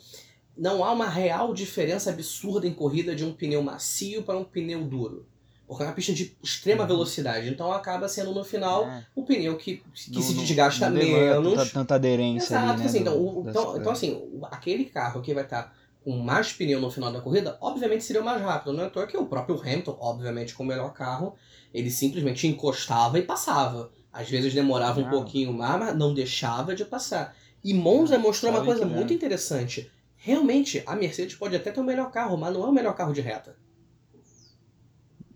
[0.57, 4.85] não há uma real diferença absurda em corrida de um pneu macio para um pneu
[4.85, 5.27] duro.
[5.67, 6.89] Porque é uma pista de extrema uhum.
[6.89, 7.49] velocidade.
[7.49, 9.07] Então acaba sendo no final é.
[9.15, 11.55] o pneu que, que se desgasta não menos.
[11.55, 12.47] Tanta, tanta aderência.
[12.47, 15.73] Exato, ali, né, assim, então, o, então, então, assim, aquele carro que vai estar tá
[16.05, 18.75] com mais pneu no final da corrida, obviamente seria o mais rápido.
[18.75, 21.35] Não é à toa que o próprio Hamilton, obviamente com o melhor carro,
[21.73, 23.91] ele simplesmente encostava e passava.
[24.15, 27.37] Às vezes demorava um pouquinho mais, mas não deixava de passar.
[27.65, 29.91] E Monza mostrou uma coisa muito interessante.
[30.17, 33.13] Realmente, a Mercedes pode até ter o melhor carro, mas não é o melhor carro
[33.13, 33.57] de reta.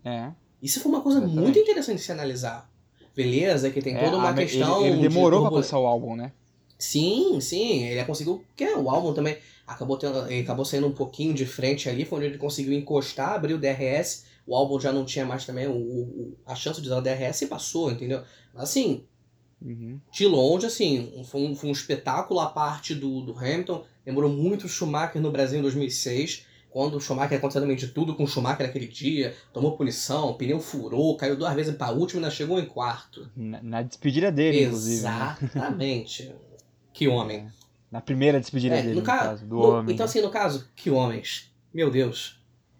[0.05, 0.31] É.
[0.61, 1.43] Isso foi uma coisa Exatamente.
[1.43, 2.71] muito interessante de se analisar.
[3.13, 4.85] Beleza, que tem é, toda uma questão.
[4.85, 5.49] Ele, ele demorou de...
[5.49, 6.31] pra passar o álbum, né?
[6.77, 8.45] Sim, sim, ele conseguiu.
[8.47, 9.37] Porque o álbum também
[9.67, 13.33] acabou, tendo, ele acabou saindo um pouquinho de frente ali, foi onde ele conseguiu encostar,
[13.33, 16.87] abrir o DRS o álbum já não tinha mais também o, o a chance de
[16.87, 18.23] usar o DRS e passou, entendeu?
[18.55, 19.05] Assim,
[19.61, 19.99] uhum.
[20.11, 23.85] de longe, assim, foi um, foi um espetáculo a parte do, do Hamilton.
[24.03, 28.15] Lembrou muito o Schumacher no Brasil em 2006, quando o Schumacher aconteceu também de tudo
[28.15, 32.19] com o Schumacher naquele dia, tomou punição, pneu furou, caiu duas vezes para a última
[32.19, 33.29] e ainda chegou em quarto.
[33.35, 34.63] Na, na despedida dele, Exatamente.
[34.65, 35.03] inclusive.
[35.03, 35.37] Né?
[35.43, 36.35] Exatamente.
[36.91, 37.47] que homem.
[37.91, 39.19] Na primeira despedida é, dele, no, ca...
[39.19, 39.93] caso, do no, homem.
[39.93, 41.51] Então, assim, no caso, que homens.
[41.71, 42.38] Meu Deus.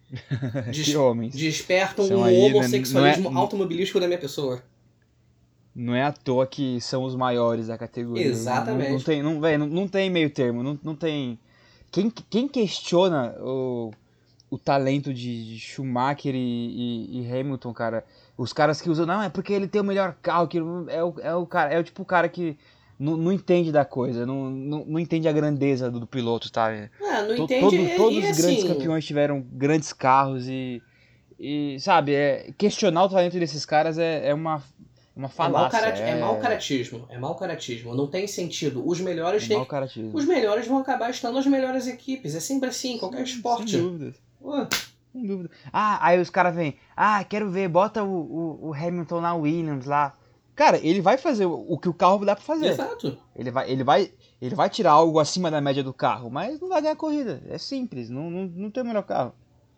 [0.72, 1.36] Des que homens.
[1.36, 4.64] Despertam são um aí, né, homossexualismo é, automobilístico da minha pessoa.
[5.76, 8.26] Não é à toa que são os maiores da categoria.
[8.26, 8.88] Exatamente.
[8.88, 11.40] Não, não tem, não, véio, não, não tem meio termo, não, não tem...
[11.92, 13.92] Quem, quem questiona o,
[14.50, 18.06] o talento de, de Schumacher e, e, e, Hamilton, cara?
[18.38, 20.62] Os caras que usam, não, é porque ele tem o melhor carro, que é
[21.04, 22.58] o, é o cara, é o tipo o cara que
[23.00, 26.68] não, não entende da coisa, não, não, não entende a grandeza do, do piloto, tá?
[27.02, 27.62] Ah, não entende.
[27.62, 28.68] Todo, e, todos e os grandes assim...
[28.68, 30.84] campeões tiveram grandes carros e,
[31.40, 34.62] e sabe, é, questionar o talento desses caras é, é uma,
[35.16, 35.78] uma falácia.
[35.78, 36.10] É mau, é...
[36.10, 38.86] é mau caratismo, é mau caratismo, não tem sentido.
[38.86, 40.12] Os melhores é têm...
[40.14, 43.72] Os melhores vão acabar estando nas melhores equipes, é sempre assim, qualquer esporte.
[43.72, 44.14] Sem dúvida.
[45.14, 45.50] Sem dúvida.
[45.72, 49.86] Ah, aí os caras vêm, ah, quero ver, bota o, o, o Hamilton na Williams
[49.86, 50.19] lá
[50.60, 52.68] cara, ele vai fazer o, que o carro dá pra fazer.
[52.72, 53.18] Exato.
[53.34, 56.68] Ele vai, ele vai, ele vai tirar algo acima da média do carro, mas não
[56.68, 57.42] vai ganhar corrida.
[57.48, 59.34] É simples, não, não, não tem o melhor carro.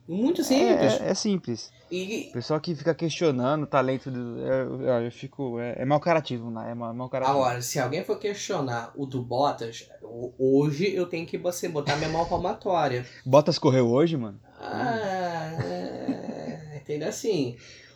[0.07, 0.93] Muito É, simples.
[1.01, 1.71] é, é simples.
[1.91, 4.39] E, O pessoal que fica questionando o talento do.
[4.39, 5.59] Eu, eu, eu fico.
[5.59, 6.71] É, é mau carativo, né?
[6.71, 7.37] É mau, mau carativo.
[7.37, 11.95] Agora, se alguém for questionar o do Bottas, ho- hoje eu tenho que você botar
[11.97, 13.05] minha mão palmatória.
[13.25, 14.39] Bottas correu hoje, mano?
[14.59, 17.55] Ah, é, entendeu assim?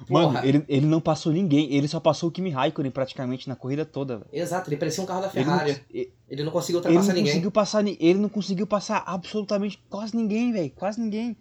[0.09, 1.73] Mano, Porra, ele, ele não passou ninguém.
[1.73, 4.17] Ele só passou o Kimi Raikkonen praticamente na corrida toda.
[4.17, 4.29] velho.
[4.31, 5.81] Exato, ele parecia um carro da Ele não, Ferrari.
[5.93, 7.31] ele Ele não conseguiu não ultrapassar ninguém.
[7.31, 7.83] conseguiu passar.
[7.83, 10.71] ni- Ele não conseguiu passar absolutamente quase ninguém, velho.
[10.75, 11.35] Quase ninguém.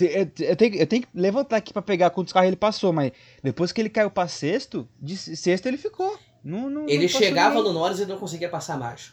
[0.00, 3.12] Eu, eu tenho, eu tenho que levantar aqui pra pegar quantos carros ele passou, mas
[3.42, 6.18] depois que ele caiu pra sexto, de sexto ele ficou.
[6.42, 7.72] Não, não, Ele não chegava ninguém.
[7.72, 9.12] no Norris e não conseguia passar mais.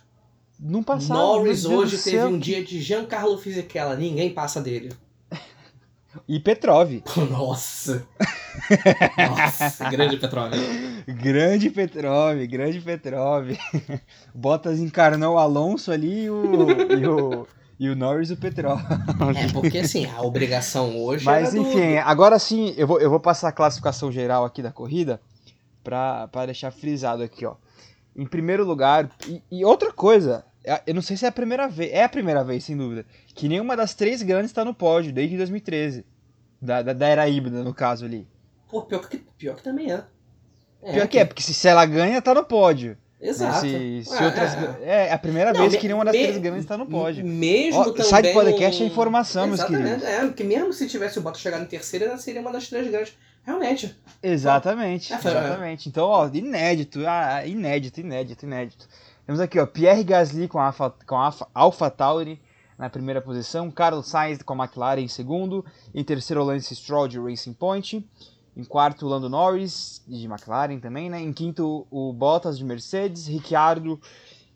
[0.60, 1.20] Não passava.
[1.20, 4.92] Norris hoje teve um dia de Giancarlo Fisichella, ninguém passa dele.
[6.28, 6.92] E Petrov.
[7.30, 8.06] Nossa!
[9.18, 10.60] Nossa, grande petróleo.
[11.08, 13.50] Grande Petrov, grande Petrov.
[14.34, 16.70] Bottas encarnou o Alonso ali e o,
[17.00, 17.48] e o,
[17.80, 18.80] e o Norris e o Petrov.
[19.38, 23.20] É, porque assim, a obrigação hoje Mas do- enfim, agora sim, eu vou, eu vou
[23.20, 25.22] passar a classificação geral aqui da corrida
[25.84, 27.56] pra deixar frisado aqui, ó.
[28.16, 30.51] Em primeiro lugar, e, e outra coisa, é-
[30.86, 33.48] eu não sei se é a primeira vez, é a primeira vez, sem dúvida, que
[33.48, 36.06] nenhuma das três grandes tá no pódio, desde 2013.
[36.62, 38.28] Da, da, da era híbrida, no caso ali.
[38.70, 40.04] Pô, pior que, pior que também é.
[40.94, 42.92] Pior que é, porque se, se ela ganha, tá no pódio.
[43.20, 43.28] né?
[43.30, 43.60] Exato.
[43.62, 45.08] Se, se Ah, outras, é.
[45.08, 47.26] é, a primeira Não, vez me- que nenhuma das me- três grandes tá no pódio.
[47.26, 48.04] Mesmo Ó, também.
[48.04, 50.04] site podcast é informação, meus queridos.
[50.04, 52.88] É, porque mesmo se tivesse o Bottas chegado em terceira, ela seria uma das três
[52.90, 53.14] grandes.
[53.44, 53.96] Realmente.
[54.22, 55.90] Exatamente, É, exatamente.
[55.90, 58.88] Então, ó, inédito, ah, inédito, inédito, inédito.
[59.26, 62.42] Temos aqui, ó, Pierre Gasly com a Alpha, com a Alpha, Tauri
[62.78, 67.20] na primeira posição, Carlos Sainz com a McLaren em segundo, em terceiro Lance Stroll de
[67.20, 68.04] Racing Point,
[68.58, 71.22] em quarto Lando Norris de McLaren também, né?
[71.22, 74.00] Em quinto o Bottas de Mercedes, Ricciardo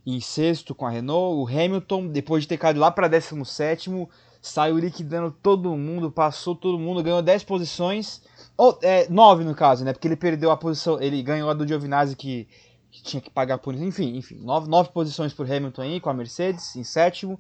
[0.06, 4.08] em sexto com a Renault, o Hamilton depois de ter caído lá para 17
[4.42, 8.22] saiu liquidando todo mundo, passou todo mundo, ganhou 10 posições.
[8.56, 9.92] Ou, é, 9 no caso, né?
[9.92, 12.48] Porque ele perdeu a posição, ele ganhou a do Giovinazzi que,
[12.96, 16.14] que tinha que pagar por enfim, enfim, 9, 9 posições por Hamilton aí com a
[16.14, 17.38] Mercedes em sétimo.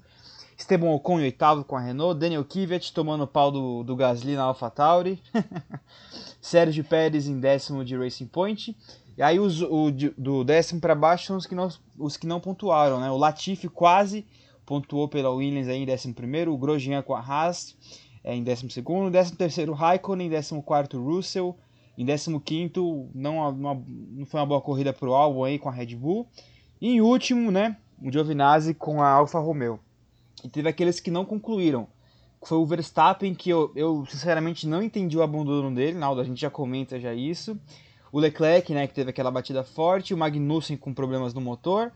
[0.57, 4.43] Esteban Ocon em oitavo com a Renault, Daniel Kvyat tomando pau do, do Gasly na
[4.43, 5.21] AlphaTauri.
[6.41, 8.75] Sérgio Pérez em décimo de Racing Point.
[9.17, 12.39] E aí os, o, do décimo para baixo são os que, não, os que não
[12.39, 13.09] pontuaram, né?
[13.09, 14.25] O Latifi quase
[14.65, 17.75] pontuou pela Williams aí em décimo primeiro, o Grosjean com a Haas
[18.23, 21.55] é, em décimo segundo, décimo terceiro Raikkonen, décimo quarto Russell,
[21.97, 25.71] em décimo quinto não, uma- não foi uma boa corrida pro Albon aí com a
[25.71, 26.27] Red Bull.
[26.81, 29.79] E em último, né, o Giovinazzi com a Alfa Romeo.
[30.43, 31.87] E teve aqueles que não concluíram.
[32.43, 36.39] Foi o Verstappen, que eu, eu sinceramente não entendi o abandono dele, Naldo, a gente
[36.39, 37.57] já comenta já isso.
[38.11, 41.91] O Leclerc, né, que teve aquela batida forte, o Magnussen com problemas no motor,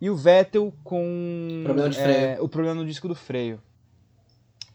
[0.00, 2.44] e o Vettel com Problema de é, freio.
[2.44, 3.60] o problema no disco do freio.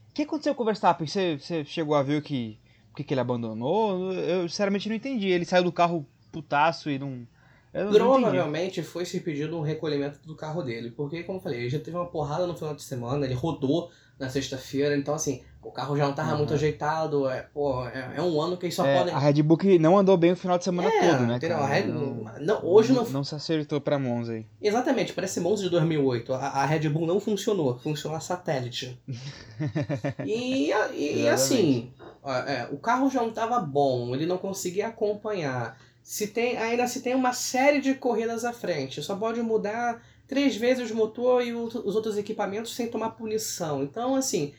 [0.09, 1.05] O que aconteceu com o Verstappen?
[1.07, 2.68] Você, você chegou a ver o que, o
[2.99, 4.11] que, que ele abandonou?
[4.13, 5.27] Eu sinceramente não entendi.
[5.29, 7.27] Ele saiu do carro putaço e não.
[7.71, 7.97] Não entendi.
[7.99, 10.91] Provavelmente foi se pedido um recolhimento do carro dele.
[10.91, 13.89] Porque, como eu falei, ele já teve uma porrada no final de semana, ele rodou
[14.19, 16.39] na sexta-feira, então assim, o carro já não tava Uhum.
[16.39, 17.29] muito ajeitado.
[17.29, 19.13] É, pô, é, é um ano que eles só É, podem.
[19.13, 21.57] a Red Bull não andou bem o final de semana É, todo, né, entendeu?
[21.57, 21.73] cara?
[21.73, 24.45] Red- não, não, hoje não- não se acertou pra Monza aí.
[24.61, 26.33] Exatamente, parece Monza de 2008.
[26.33, 28.99] A, a Red Bull não funcionou, funcionou a satélite.
[30.25, 31.27] e, e, Exatamente.
[31.29, 31.93] assim,
[32.25, 35.77] é, o carro já não estava bom, ele não conseguia acompanhar.
[36.03, 40.55] Se tem, ainda se tem uma série de corridas à frente, só pode mudar três
[40.55, 43.83] vezes o motor e o- os outros equipamentos sem tomar punição.
[43.83, 44.53] Então, assim,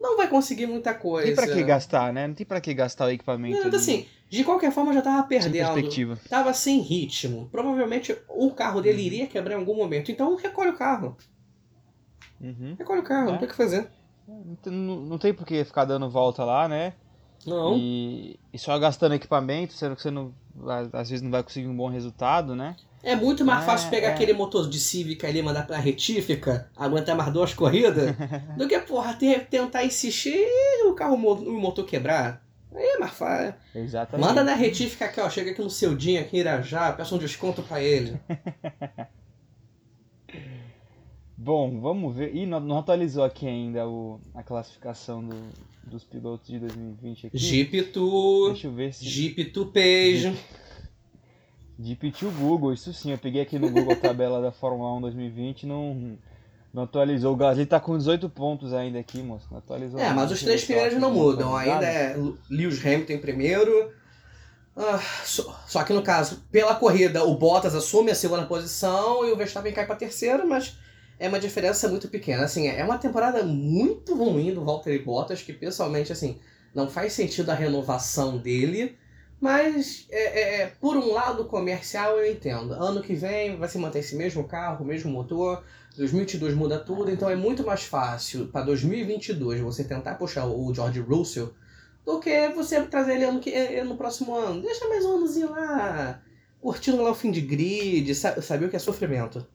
[0.00, 1.26] não vai conseguir muita Não coisa.
[1.26, 2.26] tem pra que gastar, né?
[2.26, 3.58] Não tem pra que gastar o equipamento.
[3.60, 5.72] Não, ali, assim, de qualquer forma já tava sem perdendo.
[5.72, 6.18] perspectiva.
[6.28, 7.48] Tava sem ritmo.
[7.52, 9.06] Provavelmente o carro dele Uhum.
[9.06, 10.10] iria quebrar em algum momento.
[10.10, 11.16] Então recolhe o carro.
[12.40, 12.74] Uhum.
[12.78, 13.32] Recolhe o carro, É.
[13.32, 13.88] não tem o que fazer.
[14.26, 16.94] Não, tem- não- não tem por que ficar dando volta lá, né?
[17.46, 17.76] Não.
[17.76, 20.32] E, e só gastando equipamento, sendo que você não,
[20.92, 22.76] às vezes não vai conseguir um bom resultado, né?
[23.02, 24.12] É muito mais É, fácil pegar é.
[24.14, 28.14] aquele motor de Civic ali e mandar pra retífica, aguentar mais duas corridas,
[28.56, 32.42] do que, porra, ter- tentar insistir e o carro, o motor quebrar.
[32.74, 33.54] Aí é mais fácil.
[33.74, 34.26] Exatamente.
[34.26, 35.28] Manda na retífica aqui, ó.
[35.30, 38.18] Chega aqui no seu dia aqui em Irajá, peça um desconto pra ele.
[41.36, 42.34] Bom, vamos ver.
[42.34, 45.36] Ih, não, não atualizou aqui ainda o, a classificação do,
[45.86, 47.38] dos pilotos de 2020 aqui.
[47.38, 49.04] Jeep Tu, Deixa eu ver se.
[49.04, 50.34] Jeep Tu Page.
[51.78, 55.00] Jeep to Google, isso sim, eu peguei aqui no Google a tabela da Fórmula 1
[55.00, 56.16] 2020 não,
[56.72, 57.32] não atualizou.
[57.32, 59.48] O Gasly tá com 18 pontos ainda aqui, moço.
[59.50, 59.98] Não atualizou.
[59.98, 61.54] É, mas os três primeiros não mudam.
[61.56, 62.16] Ainda é
[62.48, 63.90] Lewis Hamilton em primeiro,
[64.76, 69.32] Ah, só, só que no caso, pela corrida, o Bottas assume a segunda posição e
[69.32, 70.76] o Verstappen cai pra terceira, mas
[71.18, 72.44] é uma diferença muito pequena.
[72.44, 76.38] Assim, é uma temporada muito ruim do Valtteri Bottas, que pessoalmente, assim,
[76.74, 78.96] não faz sentido a renovação dele.
[79.40, 82.72] Mas, é, é, é por um lado comercial, eu entendo.
[82.74, 85.62] Ano que vem vai se manter esse mesmo carro, o mesmo motor.
[85.96, 90.98] 2022 muda tudo, então é muito mais fácil para 2022 você tentar puxar o George
[91.00, 91.54] Russell
[92.04, 94.60] do que você trazer ele ano que, eh, no próximo ano.
[94.60, 96.20] Deixa mais um anozinho lá,
[96.60, 99.46] curtindo lá o fim de grid, saber o que é sofrimento.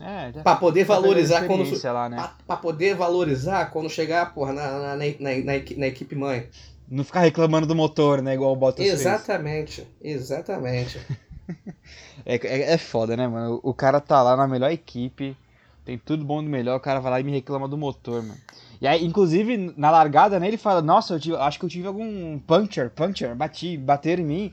[0.00, 1.64] É, pra poder valorizar quando.
[1.84, 2.16] Lá, né?
[2.16, 6.48] pra, pra, poder valorizar quando chegar, porra, na, na, na, na, na equipe mãe.
[6.88, 8.34] Não ficar reclamando do motor, né?
[8.34, 10.16] Igual o Bottas Exatamente, fez.
[10.22, 11.00] exatamente.
[12.24, 13.60] é, é, é foda, né, mano?
[13.62, 15.36] O cara tá lá na melhor equipe,
[15.84, 18.38] tem tudo bom do melhor, o cara vai lá e me reclama do motor, mano.
[18.80, 21.86] E aí, inclusive, na largada, né, ele fala, nossa, eu tive, acho que eu tive
[21.86, 24.52] algum puncture, puncture, bati, bateram em mim.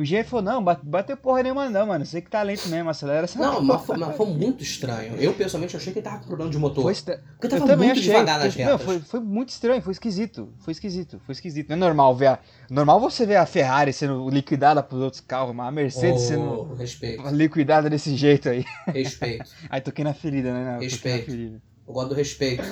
[0.00, 2.06] O Jean falou, não, bateu porra nenhuma não, mano.
[2.06, 5.14] Você que tá lento mesmo, acelera essa Não, mas foi, mas foi, muito estranho.
[5.16, 6.84] Eu, pessoalmente, achei que ele tava com problema de motor.
[6.84, 7.22] Foi estra...
[7.32, 8.72] Porque tava eu também muito achei, devagar nas retas.
[8.72, 10.54] Não, foi, foi muito estranho, foi esquisito.
[10.60, 11.68] Foi esquisito, foi esquisito.
[11.68, 12.38] Não é normal ver a...
[12.70, 16.74] Normal você ver a Ferrari sendo liquidada pros outros carros, mas a Mercedes oh, sendo
[16.76, 17.28] respeito.
[17.28, 18.64] liquidada desse jeito aí.
[18.86, 19.50] Respeito.
[19.68, 20.72] aí toquei na ferida, né?
[20.72, 21.26] Não, respeito.
[21.26, 21.60] Ferida.
[21.86, 22.64] Eu gosto do respeito.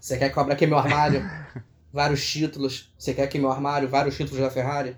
[0.00, 1.22] Você quer que eu abra aqui meu armário?
[1.94, 2.92] vários títulos.
[2.98, 4.96] Você quer que meu armário, vários títulos da Ferrari?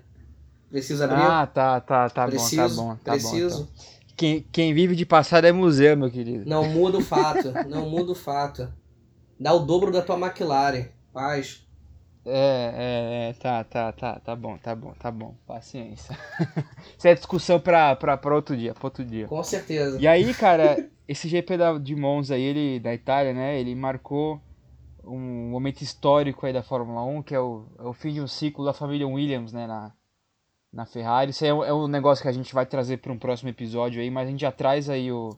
[0.73, 1.21] Precisa abrir?
[1.21, 2.97] Ah, tá, tá, tá preciso, bom, tá bom.
[3.03, 3.65] Tá preciso.
[3.65, 4.15] Bom, então.
[4.17, 6.49] quem, quem vive de passado é museu, meu querido.
[6.49, 8.73] Não muda o fato, não muda o fato.
[9.39, 11.63] Dá o dobro da tua McLaren, paz.
[12.25, 16.17] É, é, é, tá, tá, tá, tá bom, tá bom, tá bom, paciência.
[16.97, 19.27] Isso é discussão pra, pra, pra outro dia, pra outro dia.
[19.27, 20.01] Com certeza.
[20.01, 24.41] E aí, cara, esse GP da, de Monza aí, ele, da Itália, né, ele marcou
[25.03, 28.27] um momento histórico aí da Fórmula 1, que é o, é o fim de um
[28.27, 29.91] ciclo da família Williams, né, na,
[30.73, 31.31] na Ferrari.
[31.31, 33.49] Isso aí é um, é um negócio que a gente vai trazer para um próximo
[33.49, 35.37] episódio aí, mas a gente já traz aí o,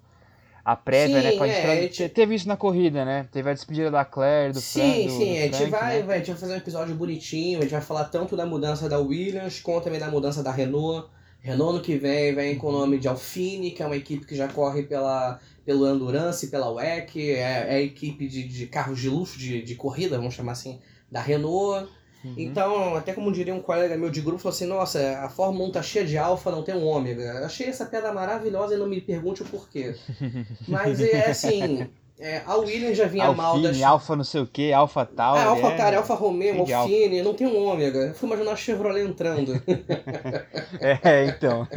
[0.64, 1.34] a prévia, né?
[1.34, 2.08] Pra é, gente...
[2.10, 3.28] Teve isso na corrida, né?
[3.32, 6.04] Teve a despedida da Claire, do Sim, Fran, do, sim, do a gente vai, né?
[6.04, 8.88] vai, a gente vai fazer um episódio bonitinho, a gente vai falar tanto da mudança
[8.88, 11.10] da Williams, quanto também da mudança da Renault.
[11.42, 14.36] Renault no que vem vem com o nome de Alfine, que é uma equipe que
[14.36, 19.10] já corre pela, pelo Endurance, pela WEC, é, é a equipe de, de carros de
[19.10, 20.80] luxo, de, de corrida, vamos chamar assim,
[21.12, 21.88] da Renault.
[22.26, 22.34] Uhum.
[22.38, 25.72] Então, até como diria um colega meu de grupo, falou assim: Nossa, a Fórmula 1
[25.72, 27.46] tá cheia de alfa, não tem um ômega.
[27.46, 29.96] Achei essa piada maravilhosa e não me pergunte o porquê.
[30.68, 31.88] Mas é assim.
[32.18, 33.82] É, a Williams já vinha Alfine, mal das.
[33.82, 35.38] Alfa não sei o que, Alfa tal.
[35.38, 35.96] É, Alfa é...
[35.96, 38.00] Alfa Romeo, Alfine, não tem um ômega.
[38.00, 39.52] Eu fui imaginar a Chevrolet entrando.
[40.80, 41.68] é, então.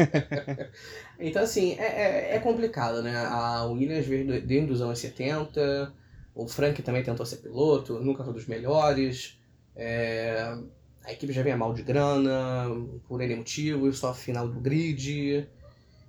[1.18, 3.16] então, assim, é, é, é, complicado, né?
[3.16, 5.92] A Williams veio dentro dos anos 70.
[6.36, 9.37] O Frank também tentou ser piloto, nunca foi dos melhores.
[9.78, 10.58] É,
[11.04, 12.66] a equipe já vinha mal de grana,
[13.06, 15.48] por N motivo, só final do grid.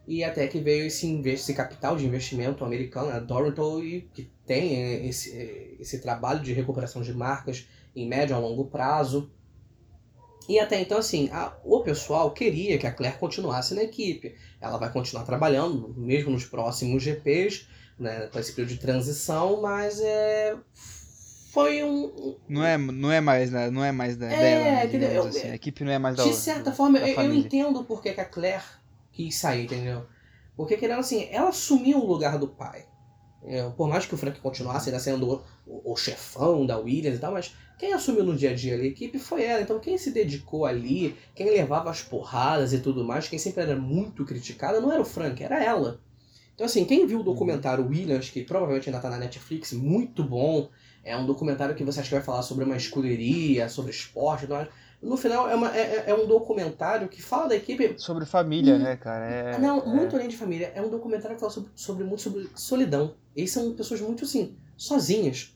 [0.07, 5.77] E até que veio esse, esse capital de investimento americano, a Dorothy, que tem esse,
[5.79, 9.31] esse trabalho de recuperação de marcas em médio a longo prazo.
[10.49, 14.35] E até então, assim, a, o pessoal queria que a Claire continuasse na equipe.
[14.59, 17.67] Ela vai continuar trabalhando, mesmo nos próximos GPs,
[17.99, 20.57] né, para esse período de transição, mas é,
[21.51, 22.35] foi um.
[22.47, 25.49] Não é, não é mais, da, não é mais da, é, dela, né, assim.
[25.49, 28.25] A equipe não é mais da De certa forma, eu, eu, entendo por que, a
[28.25, 28.63] Claire
[29.11, 30.05] quis sair, entendeu?
[30.55, 32.85] Porque, querendo assim, ela assumiu o lugar do pai.
[33.43, 37.21] É, por mais que o Frank continuasse ainda sendo o, o, chefão da Williams e
[37.21, 39.61] tal, mas quem assumiu no dia a dia ali a equipe foi ela.
[39.61, 43.75] Então, quem se dedicou ali, quem levava as porradas e tudo mais, quem sempre era
[43.75, 45.99] muito criticada, não era o Frank, era ela.
[46.53, 50.69] Então, assim, quem viu o documentário Williams, que provavelmente ainda tá na Netflix, muito bom,
[51.03, 54.57] é um documentário que você acha que vai falar sobre uma escuderia, sobre esporte, não
[54.57, 54.67] é?
[55.01, 57.95] no final é, uma, é, é, um documentário que fala da equipe.
[57.97, 59.25] Sobre família, hum, né, cara?
[59.25, 60.71] É, não, muito além de família.
[60.75, 63.15] É um documentário que fala sobre, sobre muito sobre solidão.
[63.35, 65.55] Eles são pessoas muito assim, sozinhas.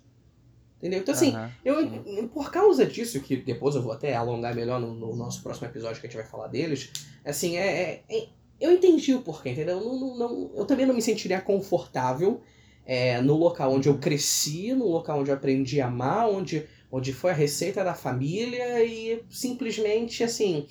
[0.79, 0.99] Entendeu?
[0.99, 5.15] Então, assim, eu, por causa disso, que depois eu vou até alongar melhor no, no,
[5.15, 6.91] nosso próximo episódio que a gente vai falar deles,
[7.23, 8.27] assim, é, é, é
[8.59, 9.79] eu entendi o porquê, entendeu?
[9.79, 12.41] Não, não, não, eu também não me sentiria confortável
[12.85, 17.13] é, no local onde eu cresci, no local onde eu aprendi a amar, onde, onde
[17.13, 20.67] foi a receita da família e simplesmente assim.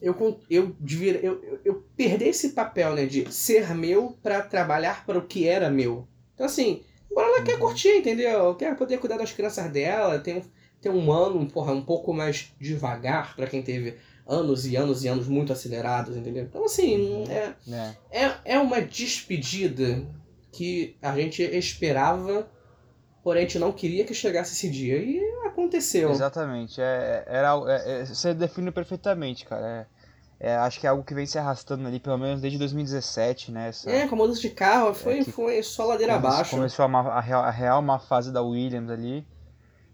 [0.00, 0.16] Eu,
[0.50, 0.74] eu,
[1.22, 5.70] eu, eu, perder esse papel né, de ser meu para trabalhar para o que era
[5.70, 6.08] meu.
[6.34, 7.44] Então, assim, agora ela uhum.
[7.44, 8.52] quer curtir, entendeu?
[8.56, 10.42] Quer poder cuidar das crianças dela, tem,
[10.80, 13.94] tem um ano porra, um pouco mais devagar para quem teve
[14.26, 16.44] anos e anos e anos muito acelerados, entendeu?
[16.44, 17.24] Então, assim, uhum.
[17.30, 18.24] é, é.
[18.24, 20.04] É, é uma despedida
[20.52, 22.46] que a gente esperava,
[23.24, 24.98] porém a gente não queria que chegasse esse dia.
[24.98, 26.10] E aconteceu.
[26.10, 26.80] Exatamente.
[26.80, 29.86] É, era, é, é, você define perfeitamente, cara.
[30.40, 33.68] é, acho que é algo que vem se arrastando ali, pelo menos desde 2017, né?
[33.68, 36.50] Essa, É, com a mudança de carro foi, É foi só ladeira come- abaixo.
[36.56, 39.24] Começou a, a real, a real má fase da Williams ali.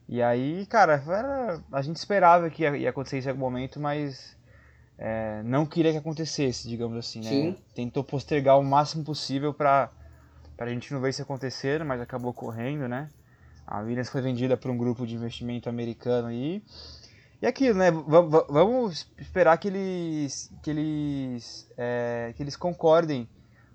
[0.08, 3.78] E aí, cara, era- a gente esperava que ia, ia acontecer isso em algum momento,
[3.78, 4.36] mas
[4.98, 7.28] é, não queria que acontecesse, digamos assim, né?
[7.28, 7.56] Sim.
[7.74, 9.52] Tentou postergar o máximo possível
[10.58, 13.10] pra, pra gente não ver isso acontecer, mas acabou ocorrendo, né?
[13.66, 16.62] A Williams foi vendida para um grupo de investimento americano aí.
[17.42, 17.90] E aquilo, né?
[17.90, 23.28] va- va- Vamos esperar que eles que eles é, que eles concordem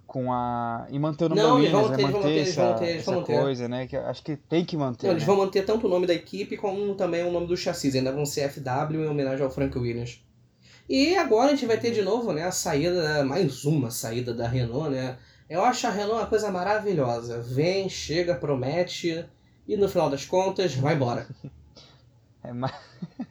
[0.07, 1.97] com a e manter o nome Não, da eles Williams, né?
[1.97, 3.87] manter, eles manter eles essa, manter, eles essa coisa, né?
[3.87, 5.07] Que acho que tem que manter.
[5.07, 5.27] Não, eles né?
[5.27, 7.95] vão manter tanto o nome da equipe como também o nome do chassi.
[7.97, 10.19] Ainda vão ser FW em homenagem ao Frank Williams.
[10.89, 14.47] E agora a gente vai ter de novo né, a saída, mais uma saída da
[14.47, 15.17] Renault, né?
[15.49, 17.41] Eu acho a Renault uma coisa maravilhosa.
[17.41, 19.25] Vem, chega, promete
[19.67, 21.27] e no final das contas vai embora.
[22.45, 22.73] É mais,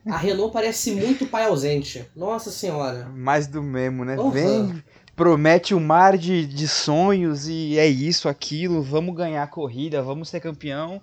[0.07, 2.09] A Renault parece muito pai ausente.
[2.17, 3.05] Nossa senhora.
[3.15, 4.17] mais do mesmo, né?
[4.17, 4.31] Uhum.
[4.31, 4.85] Vem,
[5.15, 10.31] promete um mar de, de sonhos e é isso, aquilo, vamos ganhar a corrida, vamos
[10.31, 10.99] ser campeão.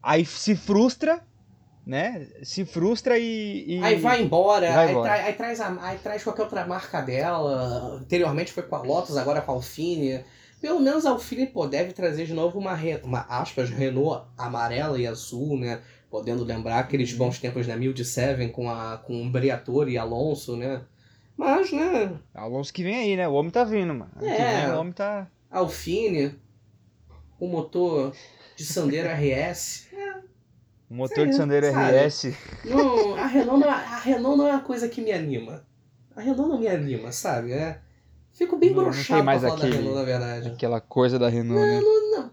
[0.00, 1.20] Aí se frustra,
[1.86, 2.26] né?
[2.42, 3.64] Se frustra e.
[3.78, 5.12] e- Aí vai embora, Vai aí, embora.
[5.14, 7.96] tra- aí traz a- aí traz qualquer outra marca dela.
[7.96, 10.24] Anteriormente foi com a Lotus, agora com a Alpine.
[10.60, 15.06] Pelo menos a Alpine pô, deve trazer de novo uma, uma aspas, Renault amarela e
[15.06, 15.80] azul, né?
[16.08, 20.56] Podendo lembrar aqueles bons tempos da Mild Seven com, a, com o Briatore e Alonso,
[20.56, 20.82] né?
[21.36, 23.26] Mas, né, Alonso que vem aí, né?
[23.26, 24.10] O homem tá vindo, mano.
[24.20, 24.66] É.
[24.66, 25.26] vem, o homem tá.
[25.50, 26.34] Alpine,
[27.40, 28.12] o motor
[28.54, 29.88] de Sandero RS.
[30.92, 31.66] O motor de Sandero?
[31.68, 32.34] RS.
[32.66, 35.64] Não, a Renault não, é- a Renault não é uma coisa que me anima.
[36.14, 37.50] A Renault não me anima, sabe?
[37.52, 37.80] É,
[38.30, 40.48] fico bem Não- não broxado mais falar da Renault, na verdade.
[40.50, 41.80] Aquela coisa da Renault, né?
[41.80, 42.30] Não,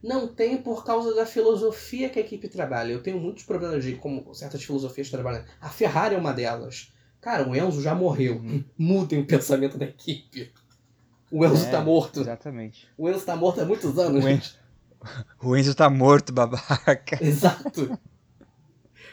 [0.00, 2.92] não tem por causa da filosofia que a equipe trabalha.
[2.92, 5.44] Eu tenho muitos problemas de como certas filosofias trabalham.
[5.60, 6.92] A Ferrari é uma delas.
[7.20, 8.36] Cara, o Enzo já morreu.
[8.36, 8.62] Uhum.
[8.78, 10.52] Mudem o pensamento da equipe.
[11.32, 12.20] O Enzo É, tá morto.
[12.20, 12.86] Exatamente.
[12.96, 14.24] O Enzo tá morto há muitos anos.
[14.24, 14.54] O Enzo,
[15.42, 17.18] o Enzo tá morto, babaca.
[17.24, 17.98] Exato.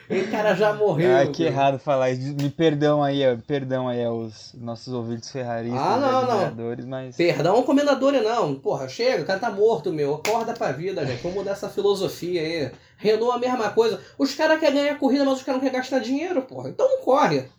[0.08, 1.16] O cara já morreu.
[1.16, 2.36] Ai, que errado falar isso.
[2.36, 6.22] Me perdão aí, ó, perdão aí aos nossos ouvintes ferraristas, Ah, não,
[6.54, 6.88] não.
[6.88, 8.54] mas Perdão, comendadora não.
[8.54, 10.14] Porra, chega, o cara tá morto, meu.
[10.16, 11.24] Acorda pra vida, gente.
[11.24, 12.72] Vamos mudar essa filosofia aí.
[12.98, 14.00] Renault a mesma coisa.
[14.16, 16.70] Os caras querem ganhar corrida, mas os caras não querem gastar dinheiro, porra.
[16.70, 17.50] Então não corre.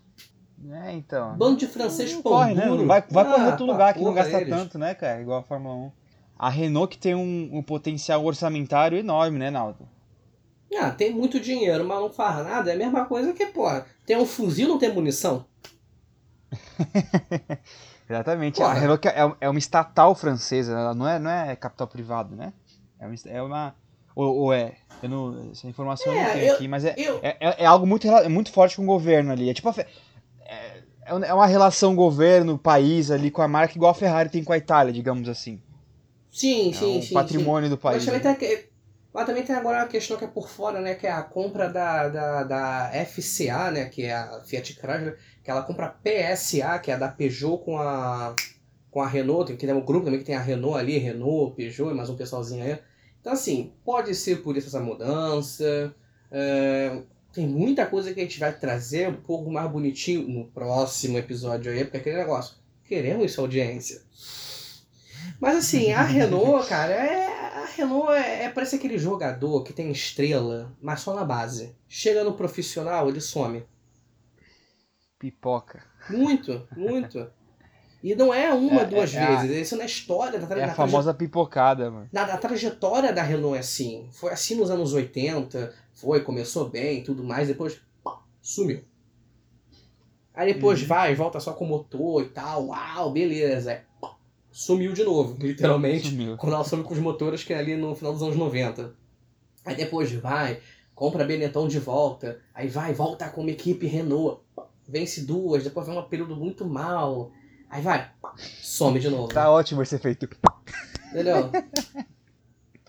[0.71, 1.37] é, então.
[1.37, 2.69] Bando de francês não pão corre, né?
[2.87, 4.55] Vai, vai pra Ah, outro pra lugar que não gasta eles.
[4.55, 5.21] tanto, né, cara?
[5.21, 5.93] Igual a Fórmula 1.
[6.39, 9.89] A Renault que tem um, um potencial orçamentário enorme, né, Naldo?
[10.79, 12.71] Ah, tem muito dinheiro, mas não faz nada.
[12.71, 15.47] É a mesma coisa que, porra, tem um fuzil não tem munição.
[18.09, 18.59] Exatamente.
[18.59, 18.71] Porra.
[18.71, 22.53] A Renault é, é uma estatal francesa, ela não é, não é capital privado, né?
[22.99, 23.15] É uma.
[23.27, 23.75] É uma
[24.15, 24.75] ou, ou é?
[25.03, 27.63] Eu não, essa informação eu não É, tenho eu- aqui, mas é, eu- é, é-
[27.65, 29.51] é algo muito, é muito forte com o governo ali.
[29.51, 29.87] É tipo a é,
[30.49, 30.85] é
[31.29, 34.93] é uma relação governo-país ali com a marca igual a Ferrari tem com a Itália,
[34.93, 35.61] digamos assim.
[36.37, 37.15] Sim, É sim, um sim.
[37.15, 37.81] patrimônio do sim.
[37.81, 38.05] país.
[38.05, 38.35] Mas também né?
[38.39, 38.65] tem,
[39.15, 40.95] mas também tem agora uma questão que é por fora, né?
[40.95, 43.87] Que é a compra da, da, da FCA, né?
[43.87, 45.19] Que é a Fiat Chrysler.
[45.43, 48.37] Que ela compra a PSA, que é a da Peugeot com a,
[48.91, 49.47] com a Renault.
[49.47, 52.11] Tem, que tem um grupo também que tem a Renault ali, Renault, Peugeot e mais
[52.11, 52.79] um pessoalzinho aí.
[53.19, 55.95] Então, assim, pode ser por isso essa mudança.
[56.31, 57.01] é,
[57.33, 61.73] tem muita coisa que a gente vai trazer um pouco mais bonitinho no próximo episódio
[61.73, 62.57] aí, porque é aquele negócio.
[62.85, 64.03] Queremos audiência.
[65.41, 67.27] Mas assim, a Renault, cara, é.
[67.63, 71.75] A Renault é, é parece aquele jogador que tem estrela, mas só na base.
[71.89, 73.65] Chega no profissional, ele some.
[75.19, 75.83] Pipoca.
[76.11, 77.31] Muito, muito.
[78.03, 79.57] E não é uma, É, duas é a- vezes.
[79.69, 82.09] Isso na história, na, tra- É a famosa pipocada, mano.
[82.13, 84.09] na, na trajetória da Renault é assim.
[84.13, 88.85] Foi assim nos anos 80, foi, começou bem tudo mais, depois pá, sumiu.
[90.35, 90.87] Aí depois Uhum.
[90.89, 93.83] vai, volta só com motor e tal, uau, beleza.
[94.57, 96.09] Sumiu de novo, literalmente.
[96.09, 96.35] Sumiu.
[96.39, 98.91] Quando ela some com os motores que é ali no final dos anos 90.
[99.67, 100.61] Aí depois vai,
[100.95, 104.41] compra a Benetton de volta, aí vai, volta com uma equipe Renault,
[104.89, 107.31] vence duas, depois vem um período muito mal.
[107.69, 109.29] Aí vai, some de novo.
[109.29, 110.27] Tá ótimo esse efeito.
[111.11, 111.51] Entendeu?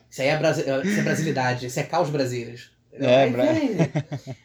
[0.09, 0.61] Isso aí é, brasi...
[0.61, 2.71] isso é brasilidade, isso é caos brasileiros.
[2.99, 3.77] É, aí, vem,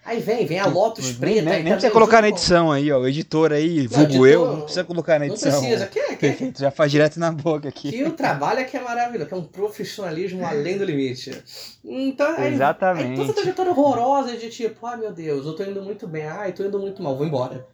[0.04, 1.26] aí vem, vem a Lotus preta.
[1.26, 3.00] nem, nem também precisa colocar na edição aí, ó.
[3.00, 5.60] O editor aí, vulgo editor, eu, não precisa colocar na Não edição.
[5.60, 5.86] precisa.
[5.86, 7.90] Que, que, Perfeito, já faz direto na boca aqui.
[7.90, 11.42] que o trabalho é que é maravilhoso, que é um profissionalismo além do limite.
[11.84, 13.16] Então, aí, Aí Exatamente.
[13.16, 16.52] toda essa trajetória horrorosa de tipo, ai meu Deus, eu tô indo muito bem, ai,
[16.52, 17.66] tô indo muito mal, vou embora.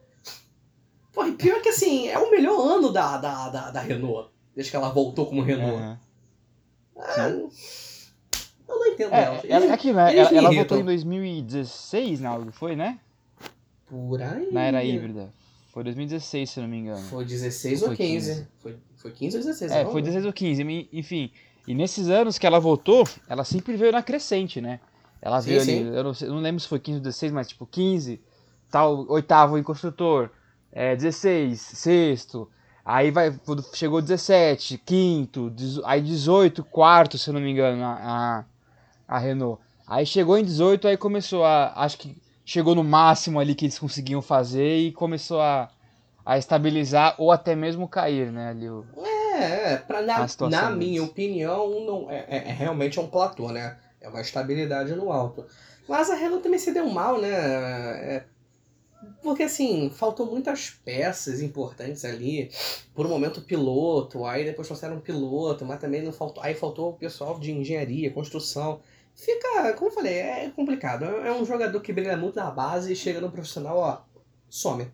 [1.12, 4.70] Pô, e pior que assim, é o melhor ano da, da, da, da Renault, desde
[4.70, 5.76] que ela voltou como Renault.
[5.82, 5.98] Aham.
[7.00, 7.50] Ah, não
[9.04, 9.42] entendo É, ela.
[9.64, 10.12] ela, aqui, né?
[10.12, 12.98] eles Ela, ela voltou em 2016, Naldo, foi, né?
[13.86, 14.48] Por aí.
[14.52, 15.32] Na era híbrida.
[15.72, 17.02] Foi 2016, se eu não me engano.
[17.02, 18.30] Foi 16 Foi ou 15.
[18.30, 18.48] 15.
[18.60, 19.72] Foi, foi 15 ou 16?
[19.72, 21.30] É, foi 16 ou 15, me- enfim.
[21.66, 24.80] E nesses anos que ela voltou, ela sempre veio na crescente, né?
[25.20, 25.78] Ela Sim, veio sim.
[25.88, 28.20] ali, eu não, sei- eu não lembro se foi 15 ou 16, mas tipo 15,
[28.70, 30.30] tal, oitavo em construtor,
[30.72, 32.48] é, 16, sexto,
[32.84, 33.34] aí vai,
[33.74, 35.52] chegou 17, quinto,
[35.84, 37.92] aí 18, quarto, se eu não me engano, a,
[38.38, 38.44] a,
[39.08, 39.60] a Renault.
[39.86, 43.78] Aí chegou em 18, aí começou a, acho que chegou no máximo ali que eles
[43.78, 45.70] conseguiam fazer e começou a,
[46.24, 48.84] a estabilizar ou até mesmo cair, né, ali o...
[49.34, 53.78] É, é, pra, na, na minha opinião, não, é, é- é realmente um platô, né?
[54.00, 55.46] É uma estabilidade no alto.
[55.88, 57.28] Mas a Renault também se deu mal, né?
[57.30, 58.24] É,
[59.22, 62.50] porque assim, faltou muitas peças importantes ali.
[62.94, 66.42] Por um momento piloto, aí depois trouxeram um piloto, mas também não faltou.
[66.42, 68.80] Aí faltou o pessoal de engenharia, construção.
[69.20, 71.04] Fica, como eu falei, é complicado.
[71.04, 74.00] É é um jogador que brilha muito na base e chega no profissional, ó,
[74.48, 74.88] some.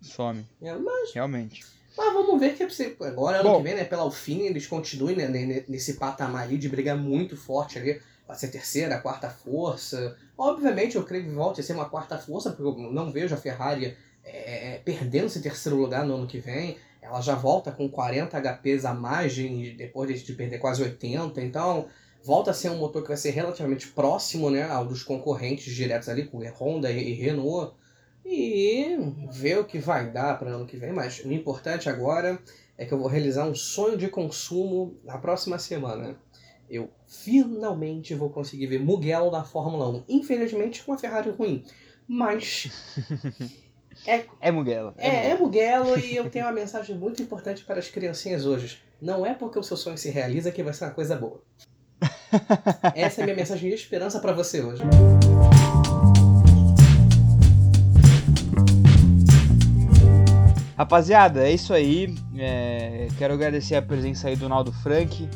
[0.00, 1.64] some, É, Mas realmente.
[1.96, 3.06] mas vamos ver que é.
[3.08, 3.56] Agora, ano Bom.
[3.58, 7.36] que vem, né, pela Alfine, eles continuem né, ne- nesse patamar ali de brigar muito
[7.36, 8.00] forte ali.
[8.26, 10.16] Vai ser terceira, quarta força.
[10.38, 13.38] Obviamente, eu creio que volte a ser uma quarta força, porque eu não vejo a
[13.38, 16.78] Ferrari é, é, perdendo esse terceiro lugar no ano que vem.
[17.02, 21.42] Ela já volta com 40 HPs a mais de- depois de- de perder quase 80.
[21.42, 21.88] Então,
[22.22, 26.08] volta a ser um motor que vai ser relativamente próximo né, ao dos concorrentes diretos
[26.08, 27.74] ali, com Honda e, Renault.
[28.24, 28.96] E
[29.32, 30.92] ver o que vai dar para ano que vem.
[30.92, 32.38] Mas o importante agora
[32.76, 36.16] é que eu vou realizar um sonho de consumo na próxima semana.
[36.68, 40.04] Eu finalmente vou conseguir ver Mugello na Fórmula 1.
[40.08, 41.64] Infelizmente, com uma Ferrari ruim.
[42.06, 42.68] Mas
[44.40, 44.94] É Mugello.
[44.96, 48.82] é, é Mugello e eu tenho uma mensagem muito importante para as criancinhas hoje.
[49.00, 51.42] Não é porque o seu sonho se realiza que vai ser uma coisa boa.
[52.94, 54.82] Essa é a minha mensagem de esperança para você hoje.
[60.76, 62.14] Rapaziada, é isso aí.
[62.36, 65.28] É, quero agradecer a presença aí do Naldo Frank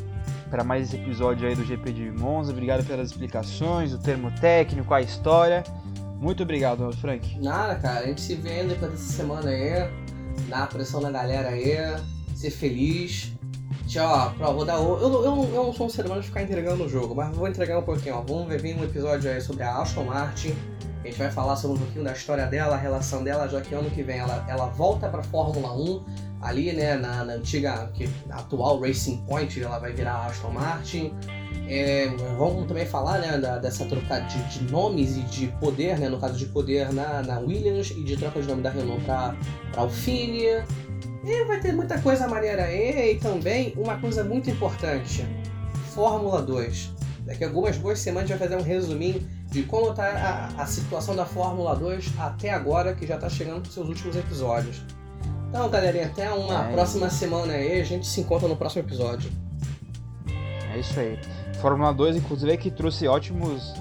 [0.49, 2.51] para mais esse episódio aí do GP de Monza.
[2.51, 5.63] Obrigado pelas explicações, o termo técnico, a história.
[6.17, 7.37] Muito obrigado, Naldo Frank.
[7.39, 8.05] Nada, cara.
[8.05, 9.87] A gente se vê depois dessa semana aí.
[10.47, 11.77] Dá a pressão na galera aí.
[12.35, 13.31] Ser feliz.
[13.87, 14.97] Tchau, ó, vou dar o.
[14.97, 17.47] Eu, eu, eu não sou um ser humano de ficar entregando o jogo, mas vou
[17.47, 18.21] entregar um pouquinho, ó.
[18.21, 20.55] Vamos ver vir um episódio aí sobre a Aston Martin.
[21.03, 23.75] A gente vai falar sobre um pouquinho da história dela, a relação dela, já que
[23.75, 26.03] ano que vem ela, ela volta pra Fórmula 1,
[26.45, 31.13] ali, né, na, na antiga, que, atual Racing Point, ela vai virar Aston Martin.
[31.67, 36.07] É, vamos também falar né, da- dessa troca de, de nomes e de poder, né,
[36.07, 39.35] no caso de poder na, na Williams e de troca de nome da Renault para
[39.75, 40.43] Alfine.
[41.23, 45.25] E vai ter muita coisa maneira aí e também uma coisa muito importante:
[45.93, 46.93] Fórmula 2.
[47.25, 50.05] Daqui a algumas boas semanas a gente vai fazer um resuminho de como está
[50.55, 54.15] a, a situação da Fórmula 2 até agora, que já está chegando com seus últimos
[54.15, 54.83] episódios.
[55.55, 57.79] Então, galerinha, até uma É próxima semana aí.
[57.79, 59.31] A gente se encontra no próximo episódio.
[60.73, 61.17] É isso aí.
[61.61, 63.73] Fórmula 2, inclusive, é que trouxe ótimos.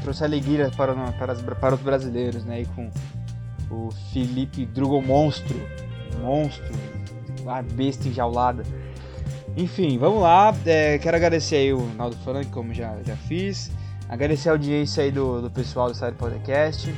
[0.00, 2.62] trouxe alegria para, para, para os brasileiros, né?
[2.62, 2.90] E com
[3.70, 5.60] o Felipe Drugo Monstro.
[6.22, 6.72] Monstro.
[7.46, 8.62] A besta enjaulada.
[9.54, 10.56] Enfim, vamos lá.
[10.64, 13.70] É, quero agradecer aí o Naldo Frank, como já, já fiz.
[14.08, 16.90] Agradecer a audiência aí do, do pessoal do Side Podcast.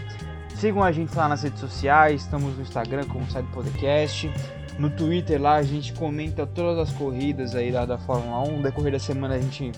[0.60, 2.20] Sigam a gente lá nas redes sociais.
[2.20, 4.30] Estamos no Instagram como Side Podcast.
[4.78, 8.58] No Twitter lá a gente comenta todas as corridas aí da, Fórmula 1.
[8.58, 9.72] No decorrer da semana a gente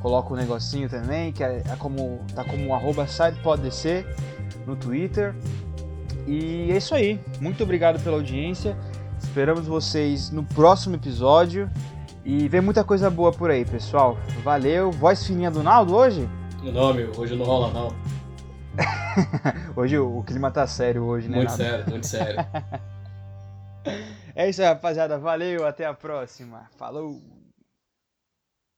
[0.00, 4.06] coloca um negocinho também, que é, é como, tá como arroba SidePodDC
[4.66, 5.34] no Twitter.
[6.26, 7.20] E é isso aí.
[7.38, 8.74] Muito obrigado pela audiência.
[9.22, 11.70] Esperamos vocês no próximo episódio.
[12.24, 14.16] E vem muita coisa boa por aí, pessoal.
[14.42, 14.92] Valeu.
[14.92, 16.26] Voz fininha do Naldo hoje?
[16.62, 18.21] Não, meu, hoje não rola não.
[19.76, 21.36] Hoje o, clima tá sério hoje, né?
[21.36, 21.62] Muito Naldo?
[21.62, 22.38] sério, muito sério.
[24.34, 25.18] É isso aí, rapaziada.
[25.18, 26.62] Valeu, até a próxima.
[26.78, 27.20] Falou!